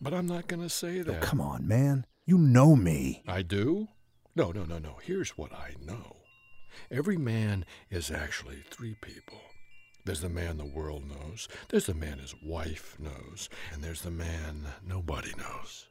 [0.00, 1.16] But I'm not going to say that.
[1.16, 2.06] Oh, come on, man.
[2.24, 3.22] You know me.
[3.28, 3.88] I do?
[4.34, 4.96] No, no, no, no.
[5.02, 6.16] Here's what I know
[6.90, 9.40] every man is actually three people.
[10.04, 14.10] There's the man the world knows, there's the man his wife knows, and there's the
[14.10, 15.86] man nobody knows.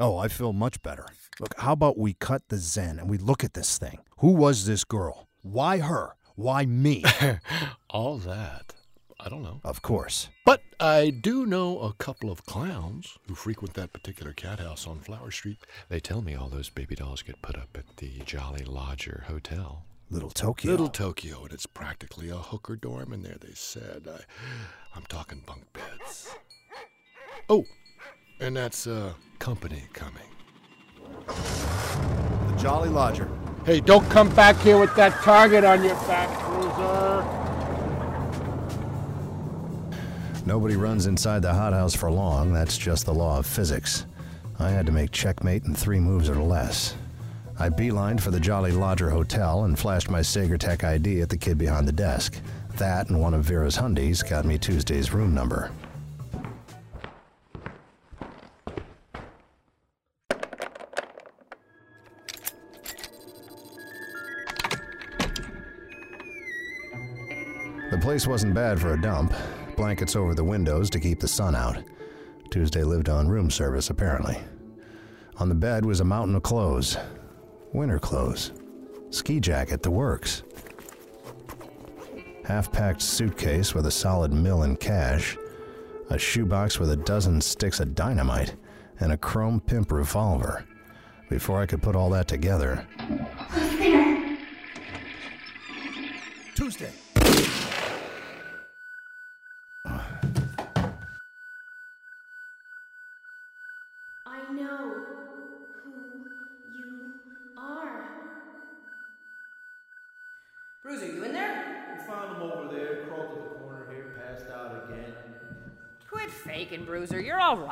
[0.00, 1.06] Oh, I feel much better.
[1.38, 3.98] Look, how about we cut the zen and we look at this thing?
[4.18, 5.28] Who was this girl?
[5.42, 6.16] Why her?
[6.34, 7.04] Why me?
[7.90, 8.74] All that,
[9.20, 9.60] I don't know.
[9.62, 10.28] Of course.
[10.44, 14.98] But I do know a couple of clowns who frequent that particular cat house on
[14.98, 15.58] Flower Street.
[15.88, 19.84] They tell me all those baby dolls get put up at the Jolly Lodger Hotel.
[20.12, 20.70] Little Tokyo.
[20.70, 24.06] Little Tokyo, and it's practically a hooker dorm in there, they said.
[24.06, 24.20] I,
[24.94, 26.34] I'm talking bunk beds.
[27.48, 27.64] Oh,
[28.38, 30.28] and that's uh, company coming.
[31.26, 33.26] The Jolly Lodger.
[33.64, 37.24] Hey, don't come back here with that target on your back, cruiser.
[40.44, 44.04] Nobody runs inside the hothouse for long, that's just the law of physics.
[44.58, 46.96] I had to make checkmate in three moves or less.
[47.62, 51.58] I beelined for the Jolly Lodger Hotel and flashed my Sagertech ID at the kid
[51.58, 52.40] behind the desk.
[52.78, 55.70] That and one of Vera's Hundies got me Tuesday's room number.
[67.92, 69.32] The place wasn't bad for a dump.
[69.76, 71.80] Blankets over the windows to keep the sun out.
[72.50, 74.38] Tuesday lived on room service, apparently.
[75.36, 76.96] On the bed was a mountain of clothes.
[77.72, 78.52] Winter clothes.
[79.10, 80.42] Ski jacket, the works.
[82.44, 85.38] Half packed suitcase with a solid mill in cash.
[86.10, 88.56] A shoebox with a dozen sticks of dynamite.
[89.00, 90.66] And a chrome pimp revolver.
[91.30, 92.86] Before I could put all that together,
[96.54, 96.92] Tuesday.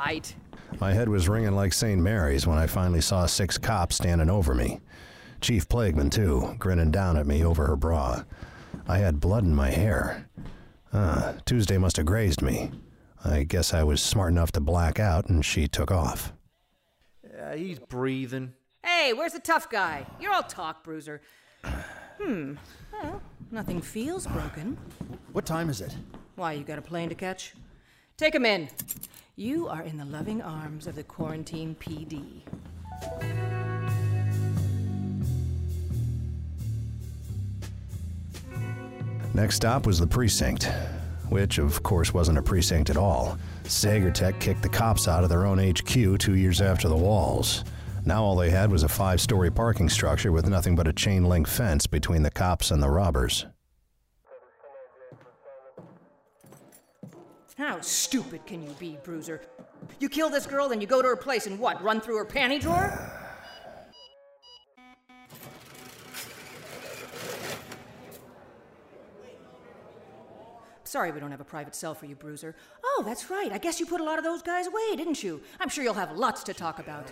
[0.05, 0.35] Right.
[0.79, 2.01] My head was ringing like St.
[2.01, 4.79] Mary's when I finally saw six cops standing over me.
[5.41, 8.23] Chief Plagueman, too, grinning down at me over her bra.
[8.87, 10.29] I had blood in my hair.
[10.93, 12.71] Ah, Tuesday must have grazed me.
[13.23, 16.33] I guess I was smart enough to black out and she took off.
[17.23, 18.53] Yeah, he's breathing.
[18.83, 20.05] Hey, where's the tough guy?
[20.19, 21.21] You're all talk, Bruiser.
[22.19, 22.55] Hmm.
[22.91, 23.21] Well,
[23.51, 24.77] nothing feels broken.
[25.31, 25.95] What time is it?
[26.35, 27.53] Why, you got a plane to catch?
[28.17, 28.69] Take him in.
[29.41, 32.43] You are in the loving arms of the quarantine PD.
[39.33, 40.69] Next stop was the precinct,
[41.29, 43.35] which of course wasn't a precinct at all.
[43.63, 47.63] Sagertech kicked the cops out of their own HQ two years after the walls.
[48.05, 51.25] Now all they had was a five story parking structure with nothing but a chain
[51.25, 53.47] link fence between the cops and the robbers.
[57.61, 59.39] How stupid can you be, Bruiser?
[59.99, 61.79] You kill this girl, then you go to her place and what?
[61.83, 62.91] Run through her panty drawer?
[70.83, 72.55] Sorry we don't have a private cell for you, Bruiser.
[72.83, 73.51] Oh, that's right.
[73.51, 75.39] I guess you put a lot of those guys away, didn't you?
[75.59, 77.11] I'm sure you'll have lots to talk about.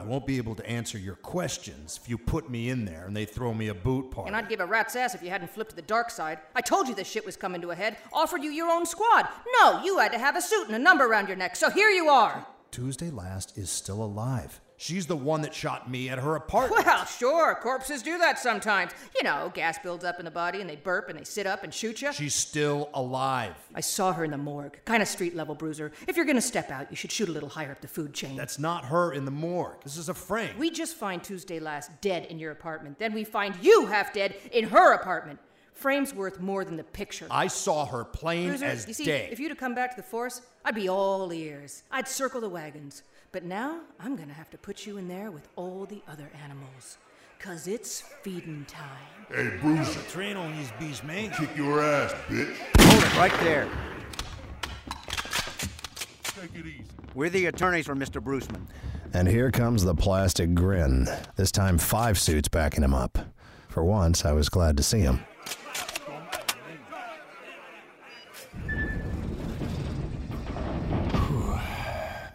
[0.00, 3.14] I won't be able to answer your questions if you put me in there and
[3.14, 4.28] they throw me a boot party.
[4.28, 6.38] And I'd give a rat's ass if you hadn't flipped to the dark side.
[6.54, 7.98] I told you this shit was coming to a head.
[8.10, 9.28] Offered you your own squad.
[9.60, 11.90] No, you had to have a suit and a number around your neck, so here
[11.90, 12.46] you are.
[12.70, 14.62] Tuesday Last is still alive.
[14.80, 16.86] She's the one that shot me at her apartment.
[16.86, 18.92] Well, sure, corpses do that sometimes.
[19.14, 21.64] You know, gas builds up in the body and they burp and they sit up
[21.64, 22.14] and shoot you.
[22.14, 23.56] She's still alive.
[23.74, 24.78] I saw her in the morgue.
[24.86, 25.92] Kind of street level bruiser.
[26.08, 28.36] If you're gonna step out, you should shoot a little higher up the food chain.
[28.36, 29.82] That's not her in the morgue.
[29.84, 30.56] This is a frame.
[30.58, 32.98] We just find Tuesday last dead in your apartment.
[32.98, 35.40] Then we find you half dead in her apartment.
[35.74, 37.26] Frame's worth more than the picture.
[37.30, 39.28] I saw her plain Bruiser, as you see, day.
[39.30, 41.82] if you'd have come back to the force, I'd be all ears.
[41.90, 43.02] I'd circle the wagons.
[43.32, 46.98] But now I'm gonna have to put you in there with all the other animals.
[47.38, 48.88] Cause it's feeding time.
[49.28, 50.00] Hey, Bruiser.
[50.10, 51.30] Train on these beasts, man.
[51.30, 52.56] Kick your ass, bitch.
[52.80, 53.68] Hold it right there.
[56.24, 56.84] Take it easy.
[57.14, 58.20] We're the attorneys for Mr.
[58.20, 58.66] Bruceman.
[59.12, 61.08] And here comes the plastic grin.
[61.36, 63.16] This time, five suits backing him up.
[63.68, 65.20] For once, I was glad to see him.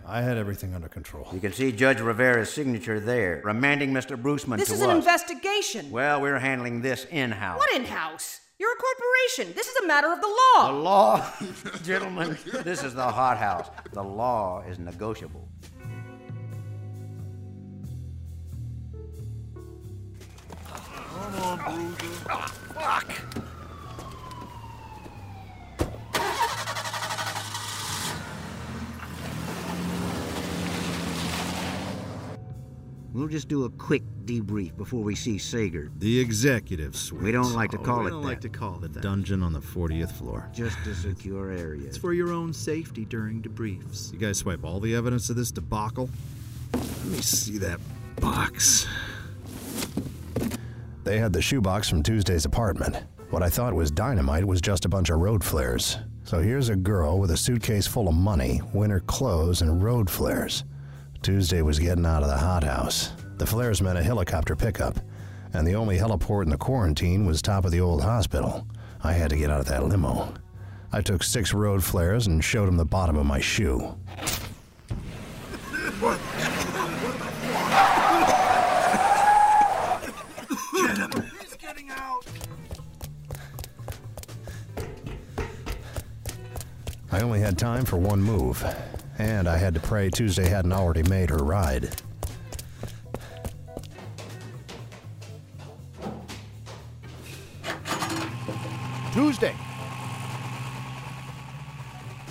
[0.07, 1.27] I had everything under control.
[1.33, 4.15] You can see Judge Rivera's signature there, remanding Mr.
[4.21, 4.89] Bruceman This to This is us.
[4.89, 5.89] an investigation.
[5.91, 7.57] Well, we're handling this in-house.
[7.57, 8.41] What in house?
[8.59, 9.53] You're a corporation.
[9.55, 10.67] This is a matter of the law.
[10.67, 11.31] The law,
[11.83, 13.67] gentlemen, this is the hot house.
[13.93, 15.49] The law is negotiable.
[20.67, 22.25] Come on, Bruiser.
[22.29, 23.45] Ah, fuck!
[33.16, 35.89] We'll just do a quick debrief before we see Sager.
[35.99, 37.24] The executive suite.
[37.24, 38.28] We don't like to oh, call we it don't that.
[38.28, 40.49] like to call it the dungeon on the 40th floor.
[40.53, 41.88] Just a secure area.
[41.88, 44.11] It's for your own safety during debriefs.
[44.11, 46.09] You guys swipe all the evidence of this debacle?
[46.74, 47.80] Let me see that
[48.20, 48.86] box.
[51.05, 52.97] They had the shoebox from Tuesday's apartment.
[53.30, 55.99] What I thought was dynamite was just a bunch of road flares.
[56.26, 60.66] So here's a girl with a suitcase full of money, winter clothes, and road flares.
[61.26, 63.11] Tuesday was getting out of the hothouse.
[63.38, 64.99] The flares meant a helicopter pickup,
[65.53, 68.67] and the only heliport in the quarantine was top of the old hospital.
[69.03, 70.32] I had to get out of that limo.
[70.91, 73.97] I took six road flares and showed him the bottom of my shoe.
[87.11, 88.63] I only had time for one move,
[89.18, 91.89] and I had to pray Tuesday hadn't already made her ride.
[99.13, 99.55] Tuesday.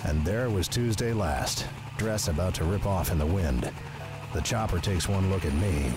[0.03, 1.65] And there was Tuesday last,
[1.97, 3.71] dress about to rip off in the wind.
[4.33, 5.91] The chopper takes one look at me.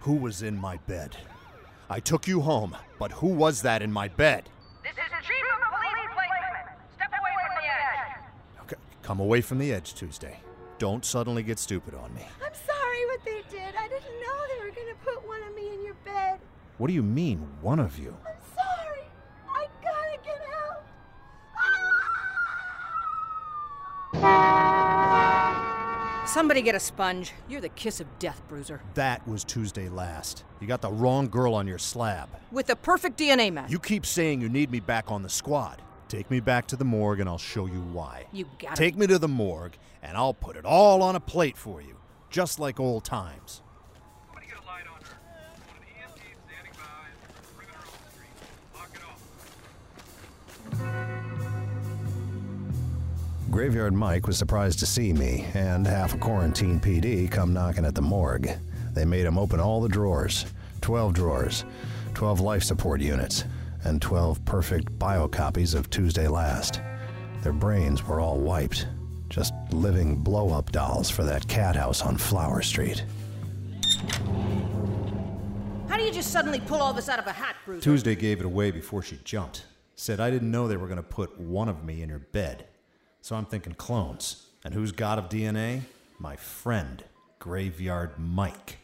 [0.00, 1.16] Who was in my bed?
[1.88, 4.48] I took you home, but who was that in my bed?
[4.82, 6.66] This is Chief of Police Placement.
[6.94, 8.62] Step away from the edge.
[8.62, 8.76] Okay,
[9.06, 10.40] come away from the edge, Tuesday.
[10.78, 12.22] Don't suddenly get stupid on me.
[12.44, 13.72] I'm sorry what they did.
[13.78, 16.40] I didn't know they were gonna put one of me in your bed.
[16.78, 18.16] What do you mean, one of you?
[18.26, 19.04] I'm sorry.
[19.48, 20.42] I gotta get
[26.20, 26.28] out.
[26.28, 27.32] Somebody get a sponge.
[27.48, 28.80] You're the kiss of death, Bruiser.
[28.94, 30.42] That was Tuesday last.
[30.60, 32.28] You got the wrong girl on your slab.
[32.50, 33.70] With the perfect DNA match.
[33.70, 35.80] You keep saying you need me back on the squad.
[36.08, 38.26] Take me back to the morgue and I'll show you why.
[38.32, 38.76] You got it.
[38.76, 41.96] Take me to the morgue and I'll put it all on a plate for you,
[42.30, 43.62] just like old times.
[53.50, 57.94] Graveyard Mike was surprised to see me and half a quarantine PD come knocking at
[57.94, 58.50] the morgue.
[58.92, 60.44] They made him open all the drawers
[60.82, 61.64] 12 drawers,
[62.14, 63.44] 12 life support units,
[63.86, 66.80] and 12 perfect biocopies of Tuesday Last.
[67.42, 68.88] Their brains were all wiped,
[69.28, 73.04] just living blow up dolls for that cat house on Flower Street.
[75.88, 77.82] How do you just suddenly pull all this out of a hat, Bruiser?
[77.82, 79.64] Tuesday gave it away before she jumped.
[79.94, 82.66] Said I didn't know they were going to put one of me in your bed.
[83.20, 84.48] So I'm thinking clones.
[84.64, 85.82] And who's god of DNA?
[86.18, 87.04] My friend,
[87.38, 88.78] Graveyard Mike.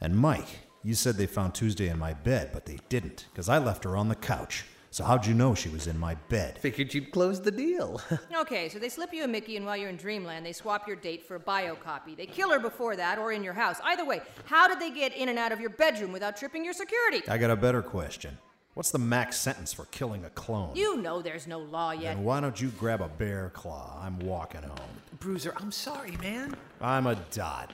[0.00, 3.58] And Mike, you said they found Tuesday in my bed, but they didn't, because I
[3.58, 4.64] left her on the couch.
[4.90, 6.56] So how'd you know she was in my bed?
[6.60, 8.00] Figured you'd close the deal.
[8.34, 10.96] Okay, so they slip you a Mickey, and while you're in Dreamland, they swap your
[10.96, 12.16] date for a biocopy.
[12.16, 13.76] They kill her before that, or in your house.
[13.84, 16.72] Either way, how did they get in and out of your bedroom without tripping your
[16.72, 17.20] security?
[17.28, 18.38] I got a better question.
[18.72, 20.74] What's the max sentence for killing a clone?
[20.74, 22.14] You know there's no law yet.
[22.14, 24.00] Then why don't you grab a bear claw?
[24.02, 24.94] I'm walking home.
[25.20, 26.56] Bruiser, I'm sorry, man.
[26.80, 27.72] I'm a dot.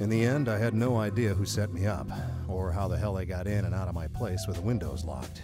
[0.00, 2.06] In the end, I had no idea who set me up,
[2.48, 5.04] or how the hell they got in and out of my place with the windows
[5.04, 5.42] locked.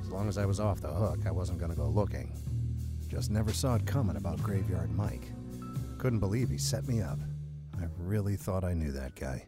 [0.00, 2.32] As long as I was off the hook, I wasn't to go looking.
[3.08, 5.32] Just never saw it coming about Graveyard Mike.
[5.98, 7.18] Couldn't believe he set me up.
[7.80, 9.44] I really thought I knew that guy.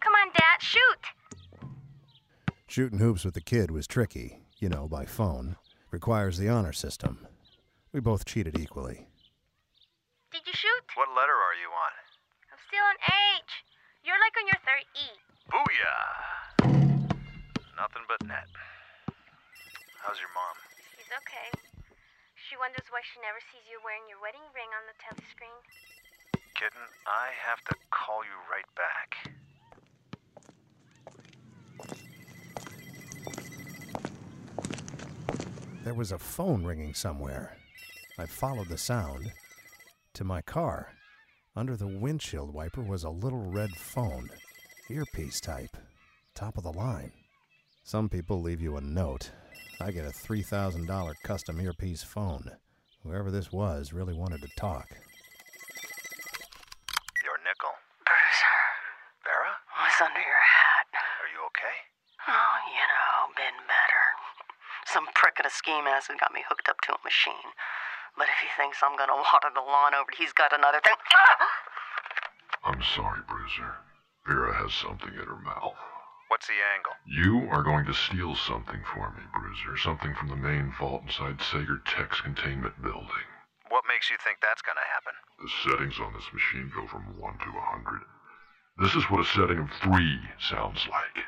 [0.00, 1.68] Come on, Dad, shoot!
[2.66, 5.56] Shooting hoops with the kid was tricky, you know, by phone.
[5.90, 7.26] Requires the honor system.
[7.92, 9.05] We both cheated equally.
[10.36, 10.84] Did you shoot?
[11.00, 11.96] What letter are you on?
[12.52, 13.00] I'm still on
[13.40, 13.64] H.
[14.04, 15.08] You're like on your third E.
[15.48, 16.12] Booyah!
[17.72, 18.44] Nothing but net.
[20.04, 20.60] How's your mom?
[20.92, 21.48] She's okay.
[22.36, 25.56] She wonders why she never sees you wearing your wedding ring on the telescreen.
[26.52, 29.16] Kitten, I have to call you right back.
[35.82, 37.56] There was a phone ringing somewhere.
[38.18, 39.32] I followed the sound
[40.16, 40.94] to my car.
[41.54, 44.30] Under the windshield wiper was a little red phone,
[44.88, 45.76] earpiece type,
[46.34, 47.12] top of the line.
[47.84, 49.30] Some people leave you a note.
[49.78, 52.50] I get a $3,000 custom earpiece phone.
[53.02, 54.88] Whoever this was really wanted to talk.
[57.22, 57.76] Your nickel.
[58.00, 58.56] Bruiser,
[59.22, 59.52] Vera?
[59.84, 60.88] what's under your hat?
[60.96, 61.76] Are you okay?
[62.26, 64.04] Oh, you know, been better.
[64.86, 67.52] Some prick at a ski mask has got me hooked up to a machine.
[68.16, 70.96] But if he thinks I'm gonna water the lawn over, he's got another thing.
[72.64, 73.76] I'm sorry, Bruiser.
[74.26, 75.76] Vera has something in her mouth.
[76.28, 76.96] What's the angle?
[77.06, 79.76] You are going to steal something for me, Bruiser.
[79.78, 83.28] Something from the main vault inside Sagertech's containment building.
[83.68, 85.14] What makes you think that's gonna happen?
[85.38, 88.02] The settings on this machine go from 1 to a 100.
[88.78, 91.24] This is what a setting of 3 sounds like.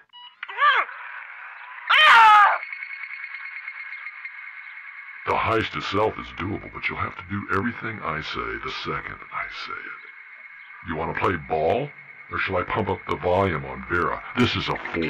[5.28, 9.17] The heist itself is doable, but you'll have to do everything I say the second
[9.33, 10.89] I say it.
[10.89, 11.89] You want to play ball?
[12.31, 14.23] Or shall I pump up the volume on Vera?
[14.39, 15.03] This is a four.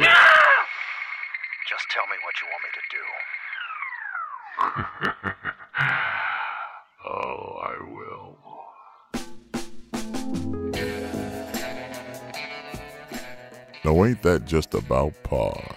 [1.68, 3.04] Just tell me what you want me to do.
[7.08, 8.38] oh, I will.
[13.84, 15.76] Now, ain't that just about par?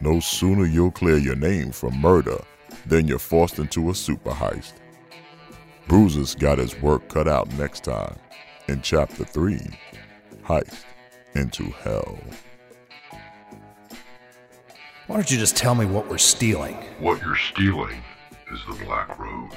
[0.00, 2.42] No sooner you'll clear your name from murder
[2.86, 4.74] than you're forced into a super heist.
[5.88, 8.16] Bruiser's got his work cut out next time
[8.68, 9.60] in Chapter 3
[10.44, 10.84] Heist
[11.34, 12.18] into Hell.
[15.06, 16.74] Why don't you just tell me what we're stealing?
[16.98, 18.02] What you're stealing
[18.52, 19.52] is the Black Rose.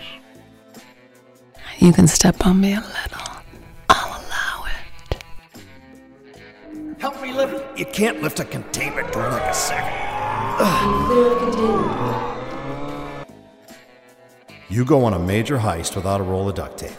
[1.79, 3.31] You can step on me a little.
[3.89, 5.63] I'll allow it.
[6.99, 7.79] Help me lift.
[7.79, 10.09] You can't lift a containment door like a second.
[14.71, 16.91] You go on a major heist without a roll of duct tape.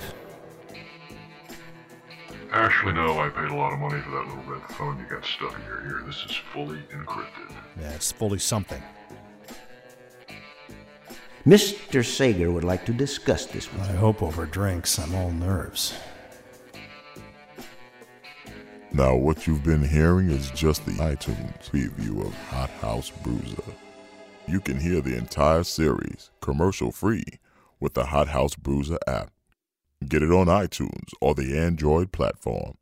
[2.53, 5.25] Actually, no, I paid a lot of money for that little red phone you got
[5.25, 6.03] stuck in your ear.
[6.05, 7.53] This is fully encrypted.
[7.81, 8.83] Yeah, it's fully something.
[11.47, 12.05] Mr.
[12.05, 15.95] Sager would like to discuss this with I hope over drinks I'm all nerves.
[18.93, 23.63] Now, what you've been hearing is just the iTunes preview of Hot House Bruiser.
[24.49, 27.39] You can hear the entire series commercial free
[27.81, 29.31] with the Hot House Bruiser app.
[30.07, 32.75] Get it on iTunes or the Android platform.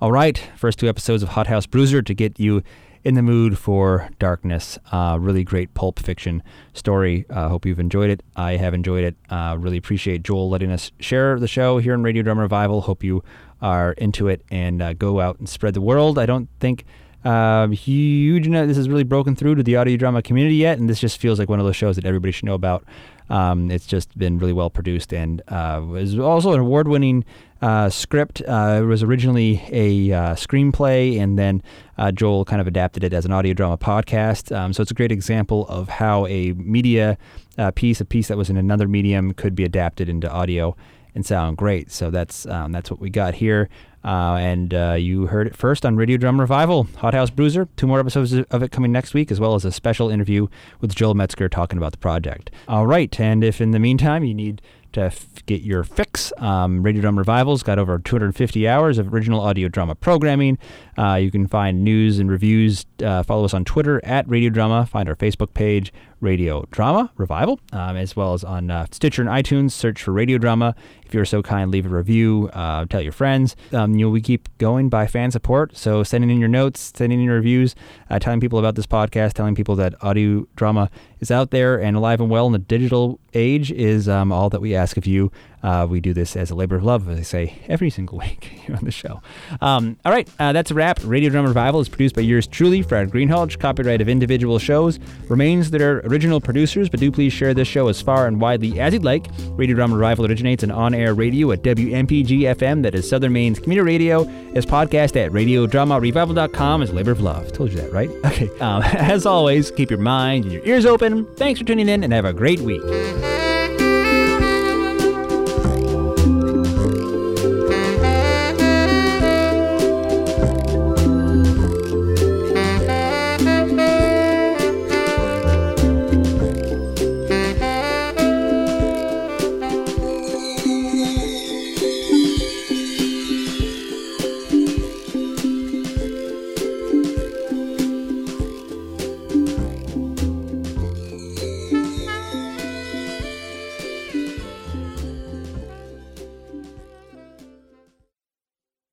[0.00, 2.62] All right, first two episodes of Hot House Bruiser to get you
[3.04, 4.78] in the mood for darkness.
[4.90, 6.42] Uh, really great pulp fiction
[6.72, 7.24] story.
[7.30, 8.22] Uh, hope you've enjoyed it.
[8.36, 9.16] I have enjoyed it.
[9.28, 12.82] Uh, really appreciate Joel letting us share the show here in Radio Drama Revival.
[12.82, 13.22] Hope you
[13.60, 16.18] are into it and uh, go out and spread the word.
[16.18, 16.84] I don't think
[17.24, 18.48] um, huge.
[18.48, 21.38] This has really broken through to the audio drama community yet, and this just feels
[21.38, 22.84] like one of those shows that everybody should know about.
[23.30, 27.24] Um, it's just been really well produced and uh, was also an award-winning
[27.62, 28.42] uh, script.
[28.46, 31.62] Uh, it was originally a uh, screenplay, and then
[31.96, 34.54] uh, Joel kind of adapted it as an audio drama podcast.
[34.54, 37.16] Um, so it's a great example of how a media
[37.56, 40.76] uh, piece, a piece that was in another medium, could be adapted into audio
[41.14, 41.90] and sound great.
[41.90, 43.68] So that's um, that's what we got here.
[44.04, 47.68] Uh, and uh, you heard it first on Radio Drama Revival, Hot House Bruiser.
[47.76, 50.48] Two more episodes of it coming next week, as well as a special interview
[50.80, 52.50] with Joel Metzger talking about the project.
[52.68, 54.60] All right, and if in the meantime you need
[54.92, 56.32] to f- get your fix.
[56.38, 60.58] Um, Radio Drama Revival's got over 250 hours of original audio drama programming.
[60.98, 62.84] Uh, you can find news and reviews.
[63.02, 64.86] Uh, follow us on Twitter at Radio Drama.
[64.86, 65.92] Find our Facebook page,
[66.22, 69.72] Radio Drama Revival, um, as well as on uh, Stitcher and iTunes.
[69.72, 70.74] Search for Radio Drama.
[71.04, 72.48] If you're so kind, leave a review.
[72.54, 73.54] Uh, tell your friends.
[73.72, 75.76] Um, you know, we keep going by fan support.
[75.76, 77.74] So sending in your notes, sending in your reviews,
[78.08, 80.90] uh, telling people about this podcast, telling people that audio drama
[81.20, 84.60] is out there and alive and well in the digital age is um, all that
[84.60, 85.30] we ask of you.
[85.62, 88.44] Uh, we do this as a labor of love, as I say, every single week
[88.44, 89.20] here on the show.
[89.60, 90.98] Um, all right, uh, that's a wrap.
[91.04, 93.58] Radio Drama Revival is produced by yours truly, Fred Greenhalgh.
[93.58, 94.98] Copyright of individual shows
[95.28, 98.92] remains their original producers, but do please share this show as far and widely as
[98.92, 99.26] you'd like.
[99.50, 103.86] Radio Drama Revival originates in on-air radio at WMPG FM, that is Southern Maine's community
[103.86, 104.22] radio,
[104.54, 107.52] is podcast at radiodramarevival.com as labor of love.
[107.52, 108.10] Told you that, right?
[108.32, 108.48] Okay.
[108.60, 111.26] Um, as always, keep your mind and your ears open.
[111.36, 112.80] Thanks for tuning in and have a great week.